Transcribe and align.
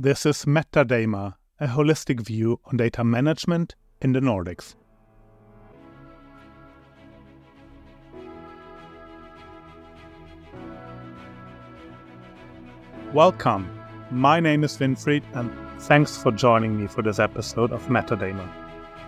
This 0.00 0.24
is 0.26 0.44
MetaDAMA, 0.44 1.34
a 1.58 1.66
holistic 1.66 2.20
view 2.20 2.60
on 2.66 2.76
data 2.76 3.02
management 3.02 3.74
in 4.00 4.12
the 4.12 4.20
Nordics. 4.20 4.76
Welcome. 13.12 13.68
My 14.12 14.38
name 14.38 14.62
is 14.62 14.78
Winfried, 14.78 15.24
and 15.34 15.50
thanks 15.82 16.16
for 16.16 16.30
joining 16.30 16.80
me 16.80 16.86
for 16.86 17.02
this 17.02 17.18
episode 17.18 17.72
of 17.72 17.84
MetaDAMA. 17.88 18.48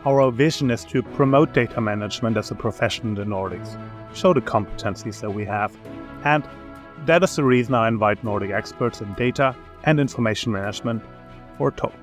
Our 0.05 0.33
vision 0.33 0.73
is 0.73 0.85
to 0.87 1.05
promote 1.05 1.55
data 1.55 1.81
management 1.81 2.37
as 2.37 2.51
a 2.51 2.57
profession 2.57 3.11
in 3.11 3.15
the 3.15 3.23
Nordics, 3.23 3.81
show 4.13 4.35
the 4.35 4.41
competencies 4.41 5.21
that 5.21 5.33
we 5.33 5.45
have, 5.45 5.73
and 6.25 6.43
that 7.07 7.23
is 7.23 7.37
the 7.37 7.45
reason 7.45 7.77
I 7.77 7.87
invite 7.87 8.25
Nordic 8.25 8.51
experts 8.51 9.01
in 9.01 9.15
data 9.15 9.55
and 9.85 10.01
information 10.01 10.53
management 10.53 11.03
for 11.57 11.69
a 11.69 11.73
talk. 11.73 11.95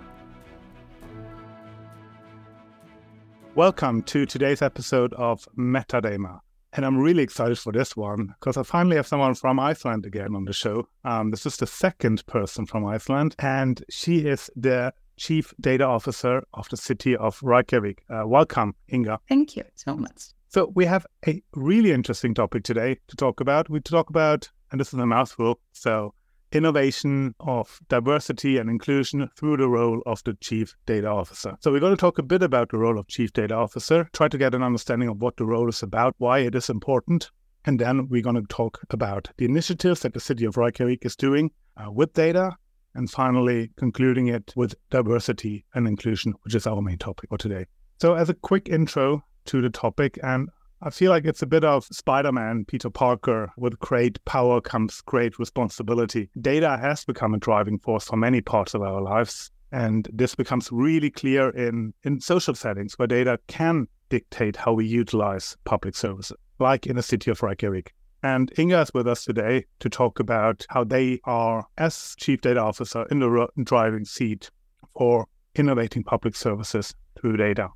Welcome 3.56 4.04
to 4.04 4.26
today's 4.26 4.62
episode 4.62 5.14
of 5.14 5.48
MetaDAMA. 5.58 6.40
And 6.74 6.86
I'm 6.86 6.98
really 6.98 7.24
excited 7.24 7.58
for 7.58 7.72
this 7.72 7.98
one 7.98 8.36
because 8.40 8.56
I 8.56 8.64
finally 8.64 8.98
have 8.98 9.08
someone 9.08 9.34
from 9.34 9.60
Iceland 9.60 10.06
again 10.06 10.36
on 10.36 10.46
the 10.46 10.54
show. 10.54 10.88
Um, 11.04 11.32
this 11.32 11.46
is 11.46 11.58
the 11.58 11.66
second 11.66 12.24
person 12.28 12.68
from 12.68 12.86
Iceland, 12.86 13.36
and 13.40 13.84
she 13.90 14.28
is 14.28 14.52
the 14.56 14.94
Chief 15.18 15.54
Data 15.60 15.86
Officer 15.86 16.44
of 16.54 16.70
the 16.70 16.78
city 16.78 17.16
of 17.16 17.40
Reykjavik. 17.42 18.04
Uh, 18.10 18.28
welcome, 18.28 18.76
Inga. 18.94 19.20
Thank 19.28 19.56
you 19.56 19.64
so 19.74 19.96
much. 19.96 20.26
So, 20.50 20.72
we 20.76 20.86
have 20.86 21.08
a 21.26 21.42
really 21.56 21.92
interesting 21.92 22.36
topic 22.36 22.64
today 22.64 23.00
to 23.08 23.16
talk 23.16 23.40
about. 23.40 23.70
We 23.70 23.80
talk 23.80 24.10
about, 24.12 24.50
and 24.72 24.80
this 24.80 24.94
is 24.94 25.00
a 25.00 25.06
mouthful, 25.06 25.60
so 25.74 26.14
innovation 26.52 27.36
of 27.40 27.80
diversity 27.90 28.58
and 28.58 28.70
inclusion 28.70 29.30
through 29.38 29.58
the 29.58 29.68
role 29.68 30.02
of 30.06 30.24
the 30.24 30.34
chief 30.36 30.76
data 30.86 31.08
officer. 31.08 31.58
So 31.60 31.72
we're 31.72 31.80
going 31.80 31.96
to 31.96 32.00
talk 32.00 32.20
a 32.20 32.24
bit 32.24 32.42
about 32.42 32.70
the 32.70 32.78
role 32.78 32.98
of 32.98 33.08
chief 33.08 33.34
data 33.34 33.56
officer, 33.56 34.10
try 34.14 34.28
to 34.28 34.38
get 34.38 34.56
an 34.56 34.64
understanding 34.64 35.10
of 35.10 35.22
what 35.22 35.38
the 35.38 35.46
role 35.46 35.70
is 35.70 35.84
about, 35.84 36.16
why 36.18 36.40
it 36.40 36.56
is 36.56 36.70
important, 36.70 37.32
and 37.66 37.80
then 37.80 38.08
we're 38.10 38.22
going 38.22 38.36
to 38.36 38.48
talk 38.48 38.80
about 38.92 39.30
the 39.38 39.46
initiatives 39.46 40.02
that 40.02 40.14
the 40.14 40.20
city 40.20 40.46
of 40.46 40.58
Reykjavik 40.58 41.06
is 41.06 41.16
doing 41.16 41.52
uh, 41.76 41.92
with 41.92 42.14
data, 42.14 42.56
and 42.96 43.10
finally 43.10 43.70
concluding 43.78 44.28
it 44.28 44.54
with 44.56 44.74
diversity 44.90 45.64
and 45.76 45.88
inclusion, 45.88 46.34
which 46.42 46.56
is 46.56 46.66
our 46.66 46.82
main 46.82 46.98
topic 46.98 47.30
for 47.30 47.38
today. 47.38 47.66
So 48.02 48.16
as 48.16 48.30
a 48.30 48.34
quick 48.34 48.70
intro 48.70 49.24
to 49.46 49.62
the 49.62 49.70
topic 49.70 50.20
and 50.24 50.50
I 50.80 50.92
feel 50.92 51.10
like 51.10 51.26
it's 51.26 51.42
a 51.42 51.48
bit 51.48 51.64
of 51.64 51.86
Spider 51.86 52.32
Man, 52.32 52.64
Peter 52.64 52.92
Parker. 52.92 53.52
With 53.58 53.80
great 53.80 54.24
power 54.26 54.62
comes 54.62 55.02
great 55.02 55.40
responsibility. 55.40 56.30
Data 56.40 56.78
has 56.78 57.04
become 57.04 57.34
a 57.34 57.40
driving 57.40 57.80
force 57.80 58.06
for 58.06 58.16
many 58.16 58.42
parts 58.42 58.76
of 58.76 58.84
our 58.84 59.02
lives. 59.02 59.50
And 59.72 60.08
this 60.14 60.36
becomes 60.36 60.72
really 60.72 61.10
clear 61.10 61.50
in, 61.50 61.94
in 62.04 62.22
social 62.22 62.54
settings 62.54 62.94
where 62.94 63.08
data 63.08 63.40
can 63.48 63.88
dictate 64.10 64.56
how 64.56 64.74
we 64.74 64.86
utilize 64.86 65.58
public 65.66 65.96
services, 65.96 66.38
like 66.60 66.86
in 66.86 66.96
the 66.96 67.04
city 67.04 67.32
of 67.32 67.42
Reykjavik. 67.42 67.94
And 68.22 68.54
Inga 68.58 68.82
is 68.82 68.94
with 68.94 69.08
us 69.08 69.26
today 69.26 69.66
to 69.80 69.90
talk 69.90 70.20
about 70.20 70.64
how 70.70 70.84
they 70.84 71.20
are, 71.24 71.66
as 71.80 72.16
chief 72.20 72.42
data 72.42 72.62
officer, 72.62 73.06
in 73.10 73.20
the 73.20 73.48
driving 73.64 74.06
seat 74.06 74.52
for 74.96 75.26
innovating 75.56 76.04
public 76.04 76.36
services 76.36 76.94
through 77.20 77.38
data. 77.38 77.70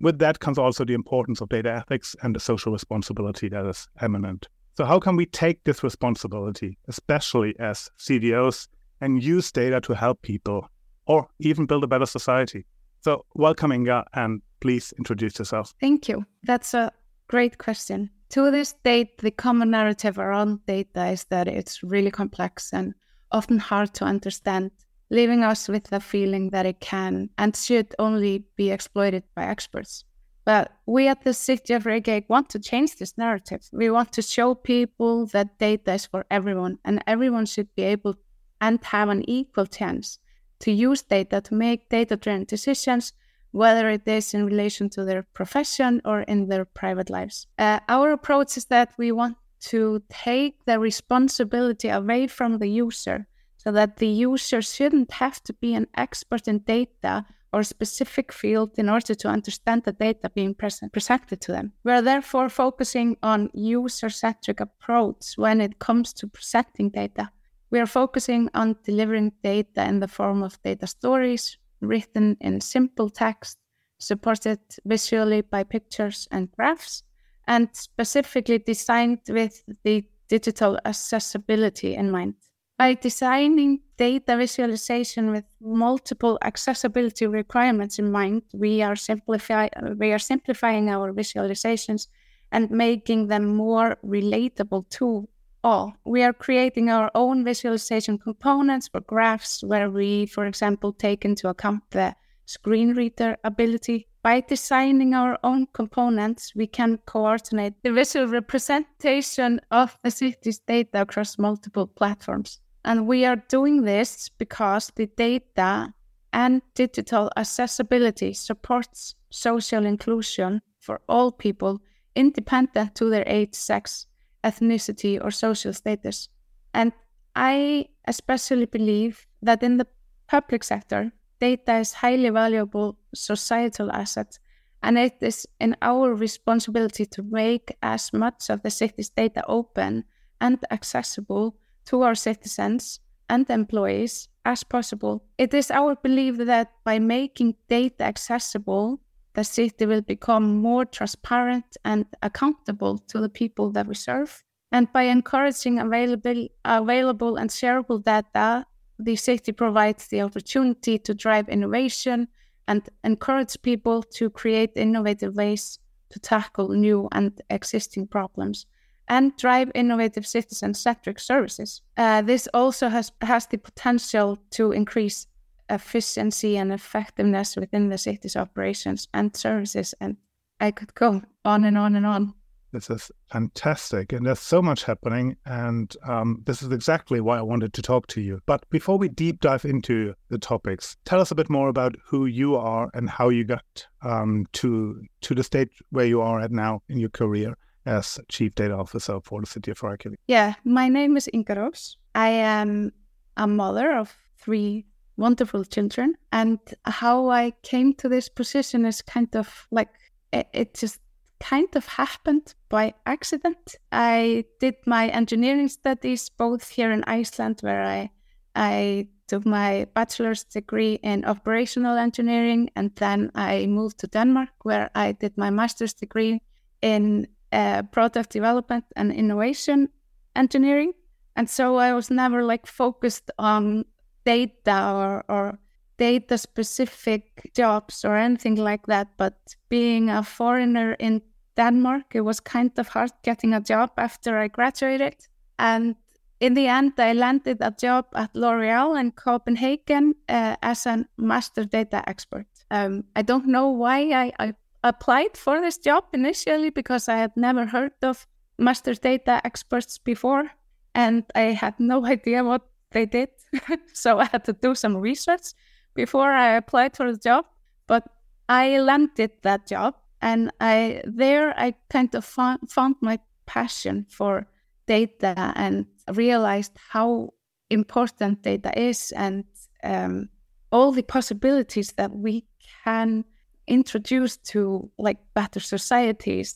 With 0.00 0.18
that 0.18 0.40
comes 0.40 0.58
also 0.58 0.84
the 0.84 0.94
importance 0.94 1.40
of 1.40 1.48
data 1.48 1.72
ethics 1.72 2.14
and 2.22 2.34
the 2.34 2.40
social 2.40 2.72
responsibility 2.72 3.48
that 3.48 3.64
is 3.64 3.88
eminent. 4.00 4.48
So, 4.76 4.84
how 4.84 5.00
can 5.00 5.16
we 5.16 5.24
take 5.26 5.64
this 5.64 5.82
responsibility, 5.82 6.76
especially 6.88 7.54
as 7.58 7.90
CDOs, 7.98 8.68
and 9.00 9.22
use 9.22 9.50
data 9.50 9.80
to 9.80 9.94
help 9.94 10.20
people 10.20 10.68
or 11.06 11.28
even 11.38 11.64
build 11.64 11.84
a 11.84 11.86
better 11.86 12.04
society? 12.04 12.66
So, 13.00 13.24
welcome, 13.34 13.72
Inga, 13.72 14.04
and 14.12 14.42
please 14.60 14.92
introduce 14.98 15.38
yourself. 15.38 15.72
Thank 15.80 16.08
you. 16.08 16.26
That's 16.42 16.74
a 16.74 16.92
great 17.28 17.56
question. 17.56 18.10
To 18.30 18.50
this 18.50 18.74
date, 18.84 19.18
the 19.18 19.30
common 19.30 19.70
narrative 19.70 20.18
around 20.18 20.66
data 20.66 21.06
is 21.06 21.24
that 21.30 21.48
it's 21.48 21.82
really 21.82 22.10
complex 22.10 22.72
and 22.72 22.92
often 23.32 23.58
hard 23.58 23.94
to 23.94 24.04
understand 24.04 24.72
leaving 25.10 25.42
us 25.42 25.68
with 25.68 25.84
the 25.84 26.00
feeling 26.00 26.50
that 26.50 26.66
it 26.66 26.80
can 26.80 27.30
and 27.38 27.54
should 27.56 27.94
only 27.98 28.44
be 28.56 28.70
exploited 28.70 29.22
by 29.34 29.44
experts. 29.44 30.04
But 30.44 30.72
we 30.86 31.08
at 31.08 31.24
the 31.24 31.34
City 31.34 31.74
of 31.74 31.86
Reykjavik 31.86 32.30
want 32.30 32.48
to 32.50 32.60
change 32.60 32.96
this 32.96 33.18
narrative. 33.18 33.68
We 33.72 33.90
want 33.90 34.12
to 34.12 34.22
show 34.22 34.54
people 34.54 35.26
that 35.26 35.58
data 35.58 35.94
is 35.94 36.06
for 36.06 36.24
everyone 36.30 36.78
and 36.84 37.02
everyone 37.06 37.46
should 37.46 37.74
be 37.74 37.82
able 37.82 38.14
and 38.60 38.82
have 38.84 39.08
an 39.08 39.28
equal 39.28 39.66
chance 39.66 40.18
to 40.60 40.70
use 40.72 41.02
data 41.02 41.40
to 41.42 41.54
make 41.54 41.88
data 41.88 42.16
driven 42.16 42.44
decisions, 42.44 43.12
whether 43.50 43.90
it 43.90 44.06
is 44.06 44.34
in 44.34 44.46
relation 44.46 44.88
to 44.90 45.04
their 45.04 45.22
profession 45.22 46.00
or 46.04 46.20
in 46.22 46.48
their 46.48 46.64
private 46.64 47.10
lives. 47.10 47.46
Uh, 47.58 47.80
our 47.88 48.12
approach 48.12 48.56
is 48.56 48.66
that 48.66 48.92
we 48.98 49.12
want 49.12 49.36
to 49.58 50.02
take 50.08 50.64
the 50.64 50.78
responsibility 50.78 51.88
away 51.88 52.26
from 52.26 52.58
the 52.58 52.68
user 52.68 53.26
so 53.66 53.72
that 53.72 53.96
the 53.96 54.06
user 54.06 54.62
shouldn't 54.62 55.10
have 55.10 55.42
to 55.42 55.52
be 55.54 55.74
an 55.74 55.88
expert 55.96 56.46
in 56.46 56.60
data 56.60 57.24
or 57.52 57.60
a 57.60 57.64
specific 57.64 58.32
field 58.32 58.70
in 58.78 58.88
order 58.88 59.12
to 59.12 59.26
understand 59.26 59.82
the 59.82 59.92
data 59.92 60.30
being 60.30 60.54
present, 60.54 60.92
presented 60.92 61.40
to 61.40 61.50
them. 61.50 61.72
We 61.82 61.90
are 61.90 62.00
therefore 62.00 62.48
focusing 62.48 63.16
on 63.24 63.50
user-centric 63.54 64.60
approach 64.60 65.32
when 65.34 65.60
it 65.60 65.80
comes 65.80 66.12
to 66.12 66.28
presenting 66.28 66.90
data. 66.90 67.32
We 67.72 67.80
are 67.80 67.86
focusing 67.86 68.48
on 68.54 68.76
delivering 68.84 69.32
data 69.42 69.84
in 69.84 69.98
the 69.98 70.06
form 70.06 70.44
of 70.44 70.62
data 70.62 70.86
stories 70.86 71.58
written 71.80 72.36
in 72.40 72.60
simple 72.60 73.10
text, 73.10 73.58
supported 73.98 74.60
visually 74.84 75.40
by 75.40 75.64
pictures 75.64 76.28
and 76.30 76.52
graphs, 76.52 77.02
and 77.48 77.68
specifically 77.72 78.58
designed 78.58 79.22
with 79.28 79.64
the 79.82 80.04
digital 80.28 80.78
accessibility 80.84 81.96
in 81.96 82.12
mind. 82.12 82.34
By 82.78 82.92
designing 82.92 83.80
data 83.96 84.36
visualization 84.36 85.30
with 85.30 85.44
multiple 85.62 86.38
accessibility 86.42 87.26
requirements 87.26 87.98
in 87.98 88.12
mind, 88.12 88.42
we 88.52 88.82
are, 88.82 88.96
simplify, 88.96 89.68
we 89.96 90.12
are 90.12 90.18
simplifying 90.18 90.90
our 90.90 91.10
visualizations 91.14 92.08
and 92.52 92.70
making 92.70 93.28
them 93.28 93.56
more 93.56 93.96
relatable 94.04 94.90
to 94.90 95.26
all. 95.64 95.94
We 96.04 96.22
are 96.22 96.34
creating 96.34 96.90
our 96.90 97.10
own 97.14 97.44
visualization 97.44 98.18
components 98.18 98.88
for 98.88 99.00
graphs 99.00 99.64
where 99.64 99.90
we, 99.90 100.26
for 100.26 100.44
example, 100.44 100.92
take 100.92 101.24
into 101.24 101.48
account 101.48 101.82
the 101.92 102.14
screen 102.44 102.92
reader 102.92 103.38
ability. 103.42 104.06
By 104.22 104.42
designing 104.42 105.14
our 105.14 105.38
own 105.42 105.66
components, 105.72 106.52
we 106.54 106.66
can 106.66 106.98
coordinate 107.06 107.72
the 107.82 107.92
visual 107.92 108.26
representation 108.26 109.62
of 109.70 109.96
the 110.02 110.10
city's 110.10 110.58
data 110.58 111.00
across 111.00 111.38
multiple 111.38 111.86
platforms. 111.86 112.60
And 112.86 113.08
we 113.08 113.24
are 113.24 113.42
doing 113.48 113.82
this 113.82 114.28
because 114.28 114.92
the 114.94 115.06
data 115.06 115.92
and 116.32 116.62
digital 116.74 117.30
accessibility 117.36 118.32
supports 118.32 119.16
social 119.30 119.84
inclusion 119.84 120.62
for 120.78 121.00
all 121.08 121.32
people, 121.32 121.80
independent 122.14 122.94
to 122.94 123.10
their 123.10 123.24
age, 123.26 123.54
sex, 123.54 124.06
ethnicity, 124.44 125.22
or 125.22 125.32
social 125.32 125.72
status. 125.72 126.28
And 126.74 126.92
I 127.34 127.86
especially 128.06 128.66
believe 128.66 129.26
that 129.42 129.64
in 129.64 129.78
the 129.78 129.88
public 130.28 130.62
sector, 130.62 131.10
data 131.40 131.78
is 131.78 131.92
highly 131.92 132.30
valuable 132.30 132.98
societal 133.12 133.90
asset, 133.90 134.38
and 134.84 134.96
it 134.96 135.16
is 135.20 135.44
in 135.58 135.74
our 135.82 136.14
responsibility 136.14 137.04
to 137.06 137.22
make 137.24 137.76
as 137.82 138.12
much 138.12 138.48
of 138.48 138.62
the 138.62 138.70
city's 138.70 139.08
data 139.08 139.42
open 139.48 140.04
and 140.40 140.58
accessible 140.70 141.56
to 141.86 142.02
our 142.02 142.14
citizens 142.14 143.00
and 143.28 143.48
employees 143.50 144.28
as 144.44 144.62
possible. 144.62 145.24
It 145.38 145.52
is 145.54 145.70
our 145.70 145.96
belief 145.96 146.36
that 146.38 146.72
by 146.84 146.98
making 146.98 147.56
data 147.68 148.04
accessible, 148.04 149.00
the 149.34 149.44
city 149.44 149.86
will 149.86 150.02
become 150.02 150.56
more 150.56 150.84
transparent 150.84 151.76
and 151.84 152.06
accountable 152.22 152.98
to 152.98 153.20
the 153.20 153.28
people 153.28 153.70
that 153.72 153.86
we 153.86 153.94
serve. 153.94 154.42
And 154.72 154.92
by 154.92 155.02
encouraging 155.02 155.78
available, 155.78 156.48
available 156.64 157.36
and 157.36 157.50
shareable 157.50 158.02
data, 158.02 158.64
the 158.98 159.16
city 159.16 159.52
provides 159.52 160.08
the 160.08 160.22
opportunity 160.22 160.98
to 160.98 161.14
drive 161.14 161.48
innovation 161.48 162.28
and 162.66 162.88
encourage 163.04 163.60
people 163.62 164.02
to 164.02 164.30
create 164.30 164.72
innovative 164.74 165.36
ways 165.36 165.78
to 166.10 166.18
tackle 166.18 166.68
new 166.68 167.08
and 167.12 167.40
existing 167.50 168.06
problems 168.06 168.66
and 169.08 169.36
drive 169.36 169.70
innovative 169.74 170.26
citizen 170.26 170.74
centric 170.74 171.18
services. 171.18 171.82
Uh, 171.96 172.22
this 172.22 172.48
also 172.52 172.88
has, 172.88 173.12
has 173.22 173.46
the 173.46 173.58
potential 173.58 174.38
to 174.50 174.72
increase 174.72 175.26
efficiency 175.70 176.56
and 176.56 176.72
effectiveness 176.72 177.56
within 177.56 177.88
the 177.88 177.98
city's 177.98 178.36
operations 178.36 179.08
and 179.14 179.36
services. 179.36 179.94
And 180.00 180.16
I 180.60 180.70
could 180.70 180.94
go 180.94 181.22
on 181.44 181.64
and 181.64 181.78
on 181.78 181.96
and 181.96 182.06
on. 182.06 182.34
This 182.72 182.90
is 182.90 183.10
fantastic. 183.32 184.12
And 184.12 184.26
there's 184.26 184.40
so 184.40 184.60
much 184.60 184.84
happening. 184.84 185.36
And 185.46 185.94
um, 186.06 186.42
this 186.44 186.62
is 186.62 186.72
exactly 186.72 187.20
why 187.20 187.38
I 187.38 187.42
wanted 187.42 187.72
to 187.74 187.82
talk 187.82 188.06
to 188.08 188.20
you. 188.20 188.40
But 188.44 188.68
before 188.70 188.98
we 188.98 189.08
deep 189.08 189.40
dive 189.40 189.64
into 189.64 190.14
the 190.28 190.38
topics, 190.38 190.96
tell 191.04 191.20
us 191.20 191.30
a 191.30 191.34
bit 191.34 191.48
more 191.48 191.68
about 191.68 191.96
who 192.04 192.26
you 192.26 192.56
are 192.56 192.90
and 192.92 193.08
how 193.08 193.30
you 193.30 193.44
got 193.44 193.86
um, 194.02 194.46
to, 194.54 195.02
to 195.22 195.34
the 195.34 195.44
state 195.44 195.70
where 195.90 196.06
you 196.06 196.20
are 196.20 196.40
at 196.40 196.50
now 196.50 196.82
in 196.88 196.98
your 196.98 197.08
career 197.10 197.56
as 197.86 198.18
Chief 198.28 198.54
Data 198.54 198.74
Officer 198.74 199.20
for 199.20 199.40
the 199.40 199.46
City 199.46 199.70
of 199.70 199.82
Reykjavik. 199.82 200.18
Yeah, 200.26 200.54
my 200.64 200.88
name 200.88 201.16
is 201.16 201.28
Rós. 201.32 201.96
I 202.14 202.28
am 202.28 202.92
a 203.36 203.46
mother 203.46 203.96
of 203.96 204.14
three 204.38 204.86
wonderful 205.16 205.64
children. 205.64 206.14
And 206.32 206.58
how 206.84 207.30
I 207.30 207.52
came 207.62 207.94
to 207.94 208.08
this 208.08 208.28
position 208.28 208.84
is 208.84 209.02
kind 209.02 209.34
of 209.34 209.66
like 209.70 209.88
it, 210.32 210.48
it 210.52 210.74
just 210.74 211.00
kind 211.40 211.68
of 211.76 211.86
happened 211.86 212.54
by 212.68 212.94
accident. 213.06 213.76
I 213.92 214.44
did 214.60 214.74
my 214.86 215.08
engineering 215.08 215.68
studies 215.68 216.28
both 216.30 216.68
here 216.68 216.90
in 216.90 217.04
Iceland, 217.04 217.60
where 217.60 217.82
I 217.82 218.10
I 218.54 219.08
took 219.28 219.44
my 219.44 219.86
bachelor's 219.94 220.44
degree 220.44 220.94
in 221.02 221.24
operational 221.24 221.98
engineering, 221.98 222.70
and 222.76 222.90
then 222.96 223.30
I 223.34 223.66
moved 223.66 223.98
to 223.98 224.06
Denmark, 224.06 224.50
where 224.62 224.90
I 224.94 225.12
did 225.12 225.36
my 225.36 225.50
master's 225.50 225.92
degree 225.92 226.40
in 226.80 227.26
uh, 227.52 227.82
product 227.82 228.30
development 228.30 228.84
and 228.96 229.12
innovation 229.12 229.88
engineering. 230.34 230.92
And 231.36 231.48
so 231.48 231.76
I 231.76 231.92
was 231.92 232.10
never 232.10 232.42
like 232.42 232.66
focused 232.66 233.30
on 233.38 233.84
data 234.24 234.92
or, 234.92 235.24
or 235.28 235.58
data 235.98 236.38
specific 236.38 237.50
jobs 237.54 238.04
or 238.04 238.16
anything 238.16 238.56
like 238.56 238.86
that. 238.86 239.08
But 239.16 239.34
being 239.68 240.10
a 240.10 240.22
foreigner 240.22 240.92
in 240.98 241.22
Denmark, 241.56 242.14
it 242.14 242.22
was 242.22 242.40
kind 242.40 242.70
of 242.78 242.88
hard 242.88 243.12
getting 243.22 243.54
a 243.54 243.60
job 243.60 243.90
after 243.96 244.38
I 244.38 244.48
graduated. 244.48 245.16
And 245.58 245.96
in 246.40 246.54
the 246.54 246.66
end, 246.66 246.92
I 246.98 247.14
landed 247.14 247.58
a 247.60 247.70
job 247.70 248.06
at 248.14 248.34
L'Oreal 248.34 249.00
in 249.00 249.12
Copenhagen 249.12 250.14
uh, 250.28 250.56
as 250.62 250.86
a 250.86 251.06
master 251.16 251.64
data 251.64 252.06
expert. 252.06 252.46
Um, 252.70 253.04
I 253.14 253.22
don't 253.22 253.46
know 253.46 253.68
why 253.68 254.10
I, 254.10 254.32
I, 254.38 254.54
applied 254.88 255.36
for 255.36 255.60
this 255.60 255.78
job 255.78 256.04
initially 256.12 256.70
because 256.70 257.08
I 257.08 257.16
had 257.16 257.32
never 257.36 257.66
heard 257.66 257.92
of 258.02 258.26
master 258.58 258.94
data 258.94 259.40
experts 259.44 259.98
before. 259.98 260.50
And 260.94 261.24
I 261.34 261.52
had 261.52 261.74
no 261.78 262.06
idea 262.14 262.44
what 262.44 262.62
they 262.92 263.06
did. 263.06 263.28
so 263.92 264.18
I 264.18 264.24
had 264.26 264.44
to 264.44 264.52
do 264.52 264.74
some 264.74 264.96
research 264.96 265.52
before 265.94 266.30
I 266.30 266.56
applied 266.56 266.96
for 266.96 267.10
the 267.12 267.18
job. 267.18 267.44
But 267.86 268.04
I 268.48 268.78
landed 268.78 269.32
that 269.42 269.66
job, 269.66 269.94
and 270.22 270.50
I 270.60 271.02
there 271.04 271.52
I 271.58 271.74
kind 271.90 272.14
of 272.14 272.24
found, 272.24 272.70
found 272.70 272.96
my 273.00 273.18
passion 273.46 274.06
for 274.08 274.46
data 274.86 275.52
and 275.56 275.86
realized 276.12 276.72
how 276.90 277.34
important 277.70 278.42
data 278.42 278.72
is 278.78 279.12
and 279.12 279.44
um, 279.82 280.28
all 280.70 280.92
the 280.92 281.02
possibilities 281.02 281.92
that 281.96 282.12
we 282.12 282.44
can 282.84 283.24
introduce 283.66 284.36
to 284.38 284.90
like 284.98 285.18
better 285.34 285.60
societies, 285.60 286.54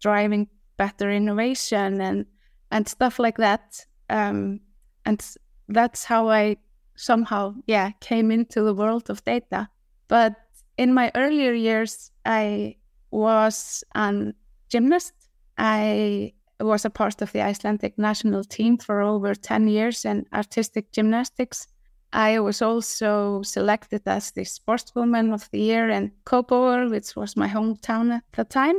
driving 0.00 0.48
better 0.76 1.10
innovation 1.10 2.00
and 2.00 2.26
and 2.70 2.88
stuff 2.88 3.18
like 3.18 3.36
that. 3.36 3.86
Um, 4.10 4.60
and 5.04 5.24
that's 5.68 6.04
how 6.04 6.28
I 6.28 6.56
somehow, 6.96 7.54
yeah, 7.66 7.90
came 8.00 8.30
into 8.30 8.62
the 8.62 8.74
world 8.74 9.10
of 9.10 9.24
data. 9.24 9.68
But 10.08 10.34
in 10.76 10.92
my 10.92 11.10
earlier 11.14 11.52
years, 11.52 12.10
I 12.24 12.76
was 13.10 13.84
a 13.94 14.32
gymnast. 14.68 15.12
I 15.56 16.32
was 16.60 16.84
a 16.84 16.90
part 16.90 17.22
of 17.22 17.32
the 17.32 17.42
Icelandic 17.42 17.98
national 17.98 18.44
team 18.44 18.78
for 18.78 19.02
over 19.02 19.34
10 19.34 19.68
years 19.68 20.04
in 20.04 20.26
artistic 20.32 20.92
gymnastics. 20.92 21.66
I 22.14 22.38
was 22.38 22.62
also 22.62 23.42
selected 23.42 24.02
as 24.06 24.30
the 24.30 24.42
sportswoman 24.42 25.34
of 25.34 25.50
the 25.50 25.58
year 25.58 25.90
in 25.90 26.12
Kópavogur, 26.24 26.88
which 26.88 27.16
was 27.16 27.36
my 27.36 27.48
hometown 27.48 28.12
at 28.12 28.22
the 28.32 28.44
time, 28.44 28.76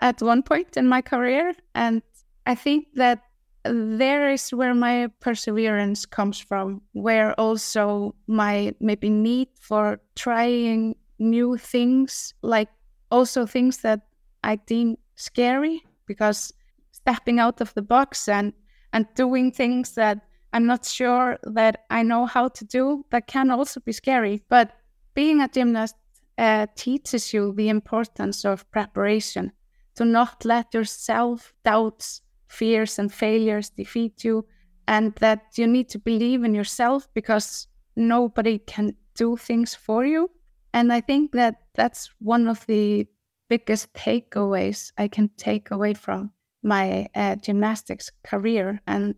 at 0.00 0.22
one 0.22 0.42
point 0.42 0.76
in 0.78 0.88
my 0.88 1.02
career. 1.02 1.52
And 1.74 2.00
I 2.46 2.54
think 2.54 2.86
that 2.94 3.22
there 3.64 4.30
is 4.30 4.50
where 4.50 4.74
my 4.74 5.08
perseverance 5.20 6.06
comes 6.06 6.38
from, 6.38 6.80
where 6.92 7.38
also 7.38 8.14
my 8.26 8.74
maybe 8.80 9.10
need 9.10 9.48
for 9.60 10.00
trying 10.16 10.96
new 11.18 11.58
things, 11.58 12.32
like 12.40 12.70
also 13.10 13.44
things 13.44 13.78
that 13.78 14.00
I 14.42 14.56
deem 14.56 14.96
scary, 15.14 15.82
because 16.06 16.54
stepping 16.92 17.38
out 17.38 17.60
of 17.60 17.74
the 17.74 17.82
box 17.82 18.28
and 18.28 18.54
and 18.94 19.06
doing 19.14 19.52
things 19.52 19.94
that 19.96 20.27
I'm 20.52 20.66
not 20.66 20.84
sure 20.84 21.38
that 21.42 21.84
I 21.90 22.02
know 22.02 22.26
how 22.26 22.48
to 22.48 22.64
do 22.64 23.04
that 23.10 23.26
can 23.26 23.50
also 23.50 23.80
be 23.80 23.92
scary. 23.92 24.42
But 24.48 24.72
being 25.14 25.40
a 25.40 25.48
gymnast 25.48 25.94
uh, 26.38 26.66
teaches 26.74 27.34
you 27.34 27.52
the 27.52 27.68
importance 27.68 28.44
of 28.44 28.70
preparation, 28.70 29.52
to 29.96 30.04
not 30.04 30.44
let 30.44 30.72
your 30.72 30.84
self 30.84 31.52
doubts 31.64 32.22
fears 32.46 32.98
and 32.98 33.12
failures 33.12 33.70
defeat 33.70 34.24
you, 34.24 34.46
and 34.86 35.14
that 35.16 35.42
you 35.56 35.66
need 35.66 35.88
to 35.90 35.98
believe 35.98 36.44
in 36.44 36.54
yourself 36.54 37.08
because 37.14 37.66
nobody 37.96 38.58
can 38.58 38.94
do 39.14 39.36
things 39.36 39.74
for 39.74 40.04
you. 40.06 40.30
And 40.72 40.92
I 40.92 41.00
think 41.00 41.32
that 41.32 41.56
that's 41.74 42.10
one 42.20 42.46
of 42.46 42.64
the 42.66 43.06
biggest 43.48 43.92
takeaways 43.94 44.92
I 44.96 45.08
can 45.08 45.30
take 45.36 45.70
away 45.70 45.94
from 45.94 46.30
my 46.62 47.08
uh, 47.14 47.36
gymnastics 47.36 48.10
career. 48.22 48.80
And 48.86 49.14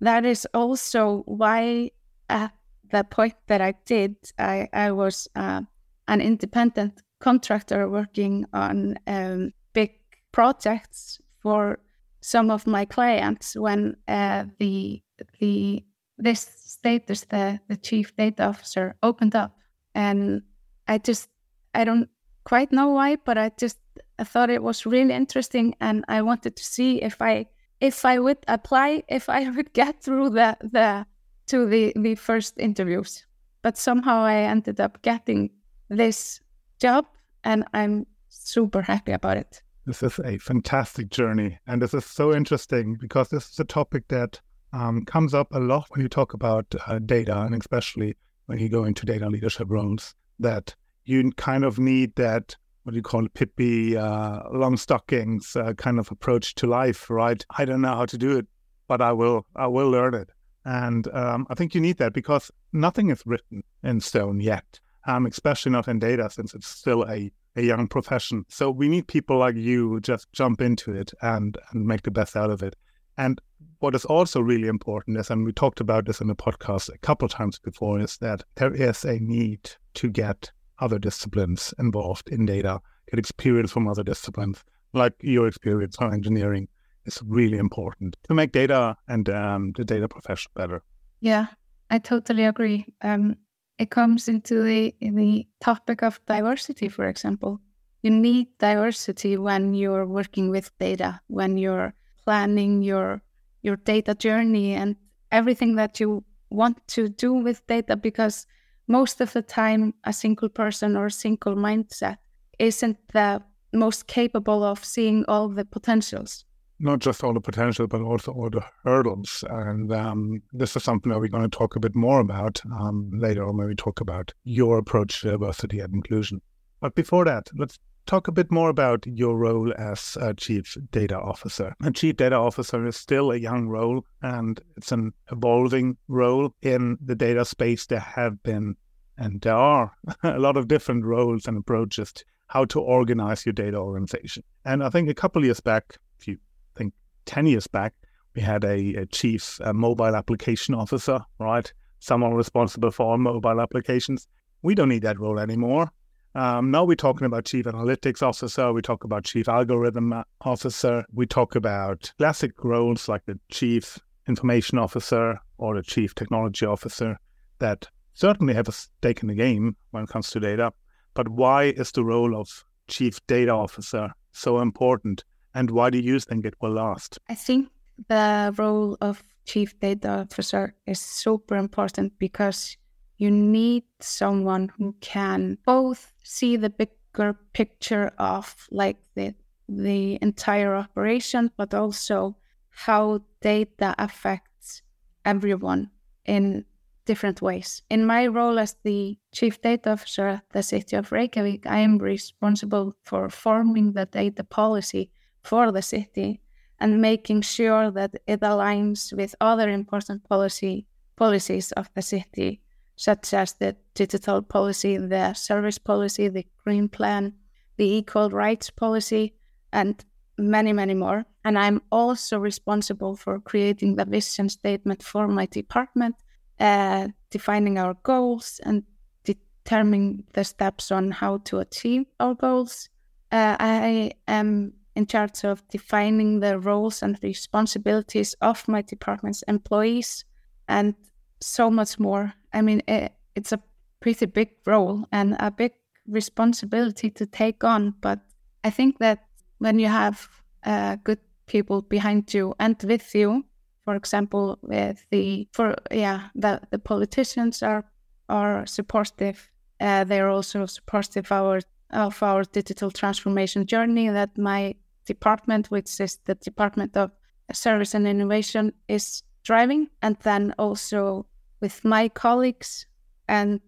that 0.00 0.24
is 0.24 0.46
also 0.54 1.22
why, 1.26 1.90
at 2.28 2.52
the 2.90 3.04
point 3.04 3.34
that 3.46 3.60
I 3.60 3.74
did, 3.84 4.16
I, 4.38 4.68
I 4.72 4.92
was 4.92 5.28
uh, 5.36 5.62
an 6.08 6.20
independent 6.20 7.02
contractor 7.20 7.88
working 7.88 8.46
on 8.52 8.98
um, 9.06 9.52
big 9.72 9.92
projects 10.32 11.20
for 11.42 11.78
some 12.20 12.50
of 12.50 12.66
my 12.66 12.84
clients 12.84 13.56
when 13.56 13.96
uh, 14.08 14.44
the 14.58 15.02
the 15.38 15.84
this 16.18 16.40
status 16.40 17.24
the 17.24 17.60
the 17.68 17.76
chief 17.76 18.14
data 18.16 18.44
officer 18.44 18.94
opened 19.02 19.34
up. 19.34 19.56
And 19.94 20.42
i 20.90 20.98
just 20.98 21.28
i 21.74 21.84
don't 21.84 22.08
quite 22.44 22.72
know 22.72 22.88
why 22.88 23.16
but 23.24 23.38
i 23.38 23.50
just 23.56 23.78
i 24.18 24.24
thought 24.24 24.50
it 24.50 24.62
was 24.62 24.84
really 24.84 25.14
interesting 25.14 25.74
and 25.80 26.04
i 26.08 26.20
wanted 26.20 26.56
to 26.56 26.64
see 26.64 27.00
if 27.02 27.22
i 27.22 27.46
if 27.80 28.04
i 28.04 28.18
would 28.18 28.38
apply 28.48 29.02
if 29.08 29.28
i 29.28 29.48
would 29.56 29.72
get 29.72 30.02
through 30.02 30.30
the 30.30 30.56
the 30.60 31.06
to 31.46 31.66
the 31.66 31.92
the 31.96 32.14
first 32.14 32.58
interviews 32.58 33.26
but 33.62 33.76
somehow 33.76 34.22
i 34.22 34.34
ended 34.34 34.80
up 34.80 35.00
getting 35.02 35.50
this 35.88 36.40
job 36.80 37.04
and 37.44 37.64
i'm 37.74 38.06
super 38.28 38.82
happy 38.82 39.12
about 39.12 39.36
it 39.36 39.62
this 39.86 40.02
is 40.02 40.20
a 40.24 40.38
fantastic 40.38 41.10
journey. 41.10 41.58
And 41.66 41.80
this 41.82 41.94
is 41.94 42.04
so 42.04 42.34
interesting 42.34 42.96
because 43.00 43.28
this 43.28 43.50
is 43.50 43.58
a 43.58 43.64
topic 43.64 44.06
that 44.08 44.40
um, 44.72 45.04
comes 45.04 45.34
up 45.34 45.48
a 45.52 45.58
lot 45.58 45.86
when 45.90 46.00
you 46.00 46.08
talk 46.08 46.32
about 46.34 46.72
uh, 46.86 47.00
data, 47.00 47.40
and 47.40 47.54
especially 47.54 48.16
when 48.46 48.58
you 48.58 48.68
go 48.68 48.84
into 48.84 49.06
data 49.06 49.28
leadership 49.28 49.66
roles, 49.68 50.14
that 50.38 50.74
you 51.06 51.32
kind 51.32 51.64
of 51.64 51.78
need 51.78 52.14
that, 52.16 52.54
what 52.82 52.92
do 52.92 52.96
you 52.96 53.02
call 53.02 53.26
it, 53.26 53.34
Pippi, 53.34 53.96
uh, 53.96 54.42
long 54.52 54.76
stockings 54.76 55.56
uh, 55.56 55.74
kind 55.74 55.98
of 55.98 56.10
approach 56.10 56.54
to 56.56 56.66
life, 56.66 57.10
right? 57.10 57.44
I 57.56 57.64
don't 57.64 57.80
know 57.80 57.94
how 57.94 58.06
to 58.06 58.18
do 58.18 58.38
it, 58.38 58.46
but 58.88 59.00
I 59.00 59.12
will, 59.12 59.46
I 59.56 59.66
will 59.66 59.90
learn 59.90 60.14
it. 60.14 60.30
And 60.64 61.08
um, 61.14 61.46
I 61.50 61.54
think 61.54 61.74
you 61.74 61.80
need 61.80 61.98
that 61.98 62.12
because 62.12 62.50
nothing 62.72 63.10
is 63.10 63.22
written 63.24 63.62
in 63.82 64.00
stone 64.00 64.40
yet, 64.40 64.80
um, 65.06 65.26
especially 65.26 65.72
not 65.72 65.88
in 65.88 65.98
data, 65.98 66.28
since 66.30 66.54
it's 66.54 66.68
still 66.68 67.06
a 67.08 67.30
a 67.56 67.62
young 67.62 67.88
profession. 67.88 68.44
So 68.48 68.70
we 68.70 68.88
need 68.88 69.08
people 69.08 69.38
like 69.38 69.56
you 69.56 69.88
who 69.88 70.00
just 70.00 70.32
jump 70.32 70.60
into 70.60 70.92
it 70.92 71.12
and, 71.22 71.58
and 71.72 71.86
make 71.86 72.02
the 72.02 72.10
best 72.10 72.36
out 72.36 72.50
of 72.50 72.62
it. 72.62 72.76
And 73.18 73.40
what 73.80 73.94
is 73.94 74.04
also 74.04 74.40
really 74.40 74.68
important 74.68 75.18
is, 75.18 75.30
and 75.30 75.44
we 75.44 75.52
talked 75.52 75.80
about 75.80 76.06
this 76.06 76.20
in 76.20 76.28
the 76.28 76.34
podcast 76.34 76.92
a 76.94 76.98
couple 76.98 77.28
times 77.28 77.58
before, 77.58 78.00
is 78.00 78.16
that 78.18 78.44
there 78.54 78.72
is 78.72 79.04
a 79.04 79.18
need 79.18 79.70
to 79.94 80.08
get 80.08 80.50
other 80.80 80.98
disciplines 80.98 81.74
involved 81.78 82.28
in 82.28 82.46
data, 82.46 82.80
get 83.10 83.18
experience 83.18 83.70
from 83.70 83.88
other 83.88 84.02
disciplines, 84.02 84.64
like 84.92 85.14
your 85.20 85.46
experience 85.46 85.96
on 85.98 86.12
engineering 86.12 86.68
is 87.06 87.20
really 87.26 87.58
important 87.58 88.16
to 88.28 88.34
make 88.34 88.52
data 88.52 88.96
and 89.08 89.28
um, 89.28 89.72
the 89.76 89.84
data 89.84 90.08
profession 90.08 90.50
better. 90.54 90.82
Yeah, 91.20 91.46
I 91.90 91.98
totally 91.98 92.44
agree. 92.44 92.86
Um, 93.02 93.36
it 93.78 93.90
comes 93.90 94.28
into 94.28 94.62
the 94.62 94.94
the 95.00 95.46
topic 95.60 96.02
of 96.02 96.20
diversity, 96.26 96.88
for 96.88 97.06
example. 97.06 97.60
You 98.02 98.10
need 98.10 98.48
diversity 98.58 99.36
when 99.36 99.74
you're 99.74 100.06
working 100.06 100.50
with 100.50 100.70
data, 100.78 101.20
when 101.28 101.56
you're 101.56 101.94
planning 102.24 102.82
your 102.82 103.22
your 103.62 103.76
data 103.76 104.14
journey 104.14 104.74
and 104.74 104.96
everything 105.32 105.76
that 105.76 106.00
you 106.00 106.24
want 106.50 106.76
to 106.88 107.08
do 107.08 107.32
with 107.32 107.66
data 107.66 107.96
because 107.96 108.46
most 108.88 109.20
of 109.20 109.32
the 109.32 109.42
time 109.42 109.94
a 110.04 110.12
single 110.12 110.48
person 110.48 110.96
or 110.96 111.06
a 111.06 111.10
single 111.10 111.54
mindset 111.54 112.18
isn't 112.58 112.98
the 113.12 113.42
most 113.72 114.06
capable 114.06 114.64
of 114.64 114.84
seeing 114.84 115.24
all 115.26 115.48
the 115.48 115.64
potentials 115.64 116.44
not 116.80 116.98
just 116.98 117.22
all 117.22 117.34
the 117.34 117.40
potential, 117.40 117.86
but 117.86 118.00
also 118.00 118.32
all 118.32 118.48
the 118.50 118.64
hurdles. 118.84 119.44
And 119.48 119.92
um, 119.92 120.42
this 120.52 120.74
is 120.74 120.82
something 120.82 121.12
that 121.12 121.20
we're 121.20 121.28
going 121.28 121.48
to 121.48 121.56
talk 121.56 121.76
a 121.76 121.80
bit 121.80 121.94
more 121.94 122.20
about 122.20 122.60
um, 122.72 123.10
later 123.12 123.46
on 123.46 123.58
when 123.58 123.68
we 123.68 123.74
talk 123.74 124.00
about 124.00 124.32
your 124.44 124.78
approach 124.78 125.20
to 125.20 125.32
diversity 125.32 125.80
and 125.80 125.94
inclusion. 125.94 126.40
But 126.80 126.94
before 126.94 127.26
that, 127.26 127.48
let's 127.54 127.78
talk 128.10 128.26
a 128.26 128.32
bit 128.32 128.50
more 128.50 128.70
about 128.70 129.06
your 129.06 129.36
role 129.36 129.72
as 129.78 130.18
a 130.20 130.34
chief 130.34 130.76
data 130.90 131.16
officer. 131.16 131.76
A 131.84 131.92
chief 131.92 132.16
data 132.16 132.34
officer 132.34 132.84
is 132.84 132.96
still 132.96 133.30
a 133.30 133.36
young 133.36 133.68
role 133.68 134.04
and 134.20 134.60
it's 134.76 134.90
an 134.90 135.12
evolving 135.30 135.96
role 136.08 136.52
in 136.60 136.98
the 137.00 137.14
data 137.14 137.44
space. 137.44 137.86
There 137.86 138.00
have 138.00 138.42
been 138.42 138.74
and 139.16 139.40
there 139.42 139.54
are 139.54 139.92
a 140.24 140.40
lot 140.40 140.56
of 140.56 140.66
different 140.66 141.04
roles 141.04 141.46
and 141.46 141.56
approaches 141.56 142.12
to 142.14 142.24
how 142.48 142.64
to 142.64 142.80
organize 142.80 143.46
your 143.46 143.52
data 143.52 143.76
organization. 143.76 144.42
And 144.64 144.82
I 144.82 144.90
think 144.90 145.08
a 145.08 145.14
couple 145.14 145.44
years 145.44 145.60
back, 145.60 145.96
if 146.18 146.26
you 146.26 146.36
think 146.76 146.92
10 147.26 147.46
years 147.46 147.68
back, 147.68 147.94
we 148.34 148.42
had 148.42 148.64
a, 148.64 148.94
a 148.96 149.06
chief 149.06 149.60
uh, 149.60 149.72
mobile 149.72 150.16
application 150.16 150.74
officer, 150.74 151.20
right? 151.38 151.72
Someone 152.00 152.34
responsible 152.34 152.90
for 152.90 153.16
mobile 153.16 153.60
applications. 153.60 154.26
We 154.62 154.74
don't 154.74 154.88
need 154.88 155.02
that 155.02 155.20
role 155.20 155.38
anymore. 155.38 155.92
Um, 156.34 156.70
now 156.70 156.84
we're 156.84 156.94
talking 156.94 157.26
about 157.26 157.44
chief 157.44 157.66
analytics 157.66 158.22
officer. 158.22 158.72
We 158.72 158.82
talk 158.82 159.04
about 159.04 159.24
chief 159.24 159.48
algorithm 159.48 160.22
officer. 160.42 161.04
We 161.12 161.26
talk 161.26 161.56
about 161.56 162.12
classic 162.18 162.52
roles 162.62 163.08
like 163.08 163.24
the 163.26 163.38
chief 163.50 163.98
information 164.28 164.78
officer 164.78 165.40
or 165.58 165.74
the 165.74 165.82
chief 165.82 166.14
technology 166.14 166.66
officer 166.66 167.18
that 167.58 167.88
certainly 168.14 168.54
have 168.54 168.68
a 168.68 168.72
stake 168.72 169.22
in 169.22 169.28
the 169.28 169.34
game 169.34 169.76
when 169.90 170.04
it 170.04 170.08
comes 170.08 170.30
to 170.30 170.40
data. 170.40 170.72
But 171.14 171.28
why 171.28 171.64
is 171.64 171.90
the 171.90 172.04
role 172.04 172.36
of 172.36 172.64
chief 172.86 173.24
data 173.26 173.52
officer 173.52 174.12
so 174.32 174.60
important? 174.60 175.24
And 175.54 175.70
why 175.72 175.90
do 175.90 175.98
you 175.98 176.20
think 176.20 176.44
it 176.44 176.54
will 176.60 176.72
last? 176.72 177.18
I 177.28 177.34
think 177.34 177.68
the 178.08 178.54
role 178.56 178.96
of 179.00 179.24
chief 179.46 179.78
data 179.80 180.20
officer 180.20 180.74
is 180.86 181.00
super 181.00 181.56
important 181.56 182.12
because 182.20 182.76
you 183.20 183.30
need 183.30 183.84
someone 184.00 184.72
who 184.78 184.94
can 185.02 185.58
both 185.66 186.12
see 186.24 186.56
the 186.56 186.70
bigger 186.70 187.36
picture 187.52 188.10
of 188.18 188.66
like 188.70 188.96
the 189.14 189.34
the 189.68 190.18
entire 190.20 190.74
operation, 190.74 191.50
but 191.56 191.74
also 191.74 192.36
how 192.70 193.20
data 193.40 193.94
affects 193.98 194.82
everyone 195.24 195.90
in 196.24 196.64
different 197.04 197.42
ways. 197.42 197.82
In 197.90 198.06
my 198.06 198.26
role 198.26 198.58
as 198.58 198.74
the 198.84 199.18
chief 199.32 199.60
data 199.60 199.92
officer 199.92 200.26
at 200.28 200.44
the 200.50 200.62
city 200.62 200.96
of 200.96 201.12
Reykjavik, 201.12 201.66
I 201.66 201.78
am 201.80 201.98
responsible 201.98 202.96
for 203.04 203.28
forming 203.28 203.92
the 203.92 204.06
data 204.06 204.44
policy 204.44 205.10
for 205.42 205.70
the 205.70 205.82
city 205.82 206.40
and 206.80 207.02
making 207.02 207.42
sure 207.42 207.90
that 207.90 208.14
it 208.26 208.40
aligns 208.40 209.12
with 209.12 209.34
other 209.40 209.68
important 209.68 210.26
policy 210.28 210.86
policies 211.16 211.70
of 211.72 211.90
the 211.94 212.02
city, 212.02 212.62
such 213.00 213.32
as 213.32 213.54
the 213.54 213.74
digital 213.94 214.42
policy, 214.42 214.98
the 214.98 215.32
service 215.32 215.78
policy, 215.78 216.28
the 216.28 216.46
green 216.62 216.86
plan, 216.86 217.32
the 217.78 217.86
equal 217.86 218.28
rights 218.28 218.68
policy, 218.68 219.32
and 219.72 220.04
many, 220.36 220.70
many 220.74 220.92
more. 220.92 221.24
And 221.42 221.58
I'm 221.58 221.80
also 221.90 222.38
responsible 222.38 223.16
for 223.16 223.40
creating 223.40 223.96
the 223.96 224.04
vision 224.04 224.50
statement 224.50 225.02
for 225.02 225.26
my 225.28 225.46
department, 225.46 226.16
uh, 226.58 227.08
defining 227.30 227.78
our 227.78 227.94
goals 228.02 228.60
and 228.66 228.82
determining 229.24 230.24
the 230.34 230.44
steps 230.44 230.92
on 230.92 231.10
how 231.10 231.38
to 231.44 231.60
achieve 231.60 232.04
our 232.20 232.34
goals. 232.34 232.90
Uh, 233.32 233.56
I 233.58 234.12
am 234.28 234.74
in 234.94 235.06
charge 235.06 235.42
of 235.44 235.66
defining 235.68 236.40
the 236.40 236.58
roles 236.58 237.02
and 237.02 237.18
responsibilities 237.22 238.34
of 238.42 238.68
my 238.68 238.82
department's 238.82 239.40
employees 239.48 240.26
and 240.68 240.94
so 241.40 241.70
much 241.70 241.98
more. 241.98 242.34
I 242.52 242.62
mean, 242.62 242.82
it, 242.88 243.12
it's 243.34 243.52
a 243.52 243.60
pretty 244.00 244.26
big 244.26 244.50
role 244.66 245.06
and 245.12 245.36
a 245.38 245.50
big 245.50 245.72
responsibility 246.06 247.10
to 247.10 247.26
take 247.26 247.64
on. 247.64 247.94
But 248.00 248.20
I 248.64 248.70
think 248.70 248.98
that 248.98 249.26
when 249.58 249.78
you 249.78 249.88
have 249.88 250.28
uh, 250.64 250.96
good 251.04 251.18
people 251.46 251.82
behind 251.82 252.32
you 252.32 252.54
and 252.58 252.76
with 252.82 253.14
you, 253.14 253.44
for 253.84 253.94
example, 253.96 254.58
with 254.62 255.04
the 255.10 255.48
for 255.52 255.74
yeah, 255.90 256.28
the 256.34 256.60
the 256.70 256.78
politicians 256.78 257.62
are 257.62 257.84
are 258.28 258.66
supportive. 258.66 259.50
Uh, 259.80 260.04
they're 260.04 260.28
also 260.28 260.66
supportive 260.66 261.32
our 261.32 261.60
of 261.90 262.22
our 262.22 262.44
digital 262.44 262.90
transformation 262.90 263.66
journey 263.66 264.08
that 264.08 264.36
my 264.38 264.74
department, 265.06 265.70
which 265.70 266.00
is 266.00 266.18
the 266.26 266.34
Department 266.34 266.96
of 266.96 267.10
Service 267.52 267.94
and 267.94 268.06
Innovation, 268.06 268.72
is 268.86 269.22
driving, 269.42 269.88
and 270.02 270.16
then 270.22 270.54
also 270.58 271.26
with 271.60 271.84
my 271.84 272.08
colleagues. 272.08 272.86
And 273.28 273.60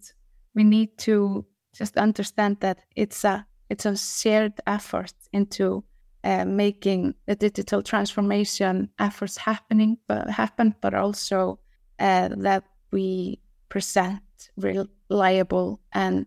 we 0.55 0.65
need 0.65 0.99
to 0.99 1.45
just 1.75 1.97
understand 1.97 2.59
that 2.61 2.81
it's 2.97 3.25
a 3.25 3.47
it's 3.71 3.87
a 3.87 3.97
shared 3.97 4.53
effort 4.67 5.15
into 5.33 5.83
uh, 6.25 6.45
making 6.45 7.15
the 7.27 7.35
digital 7.35 7.83
transformation 7.83 8.91
efforts 8.99 9.37
happening, 9.39 9.97
but 10.07 10.29
happen, 10.29 10.75
but 10.83 10.95
also 10.95 11.59
uh, 11.99 12.29
that 12.37 12.65
we 12.91 13.41
present 13.71 14.21
reliable 14.57 15.81
and 15.93 16.27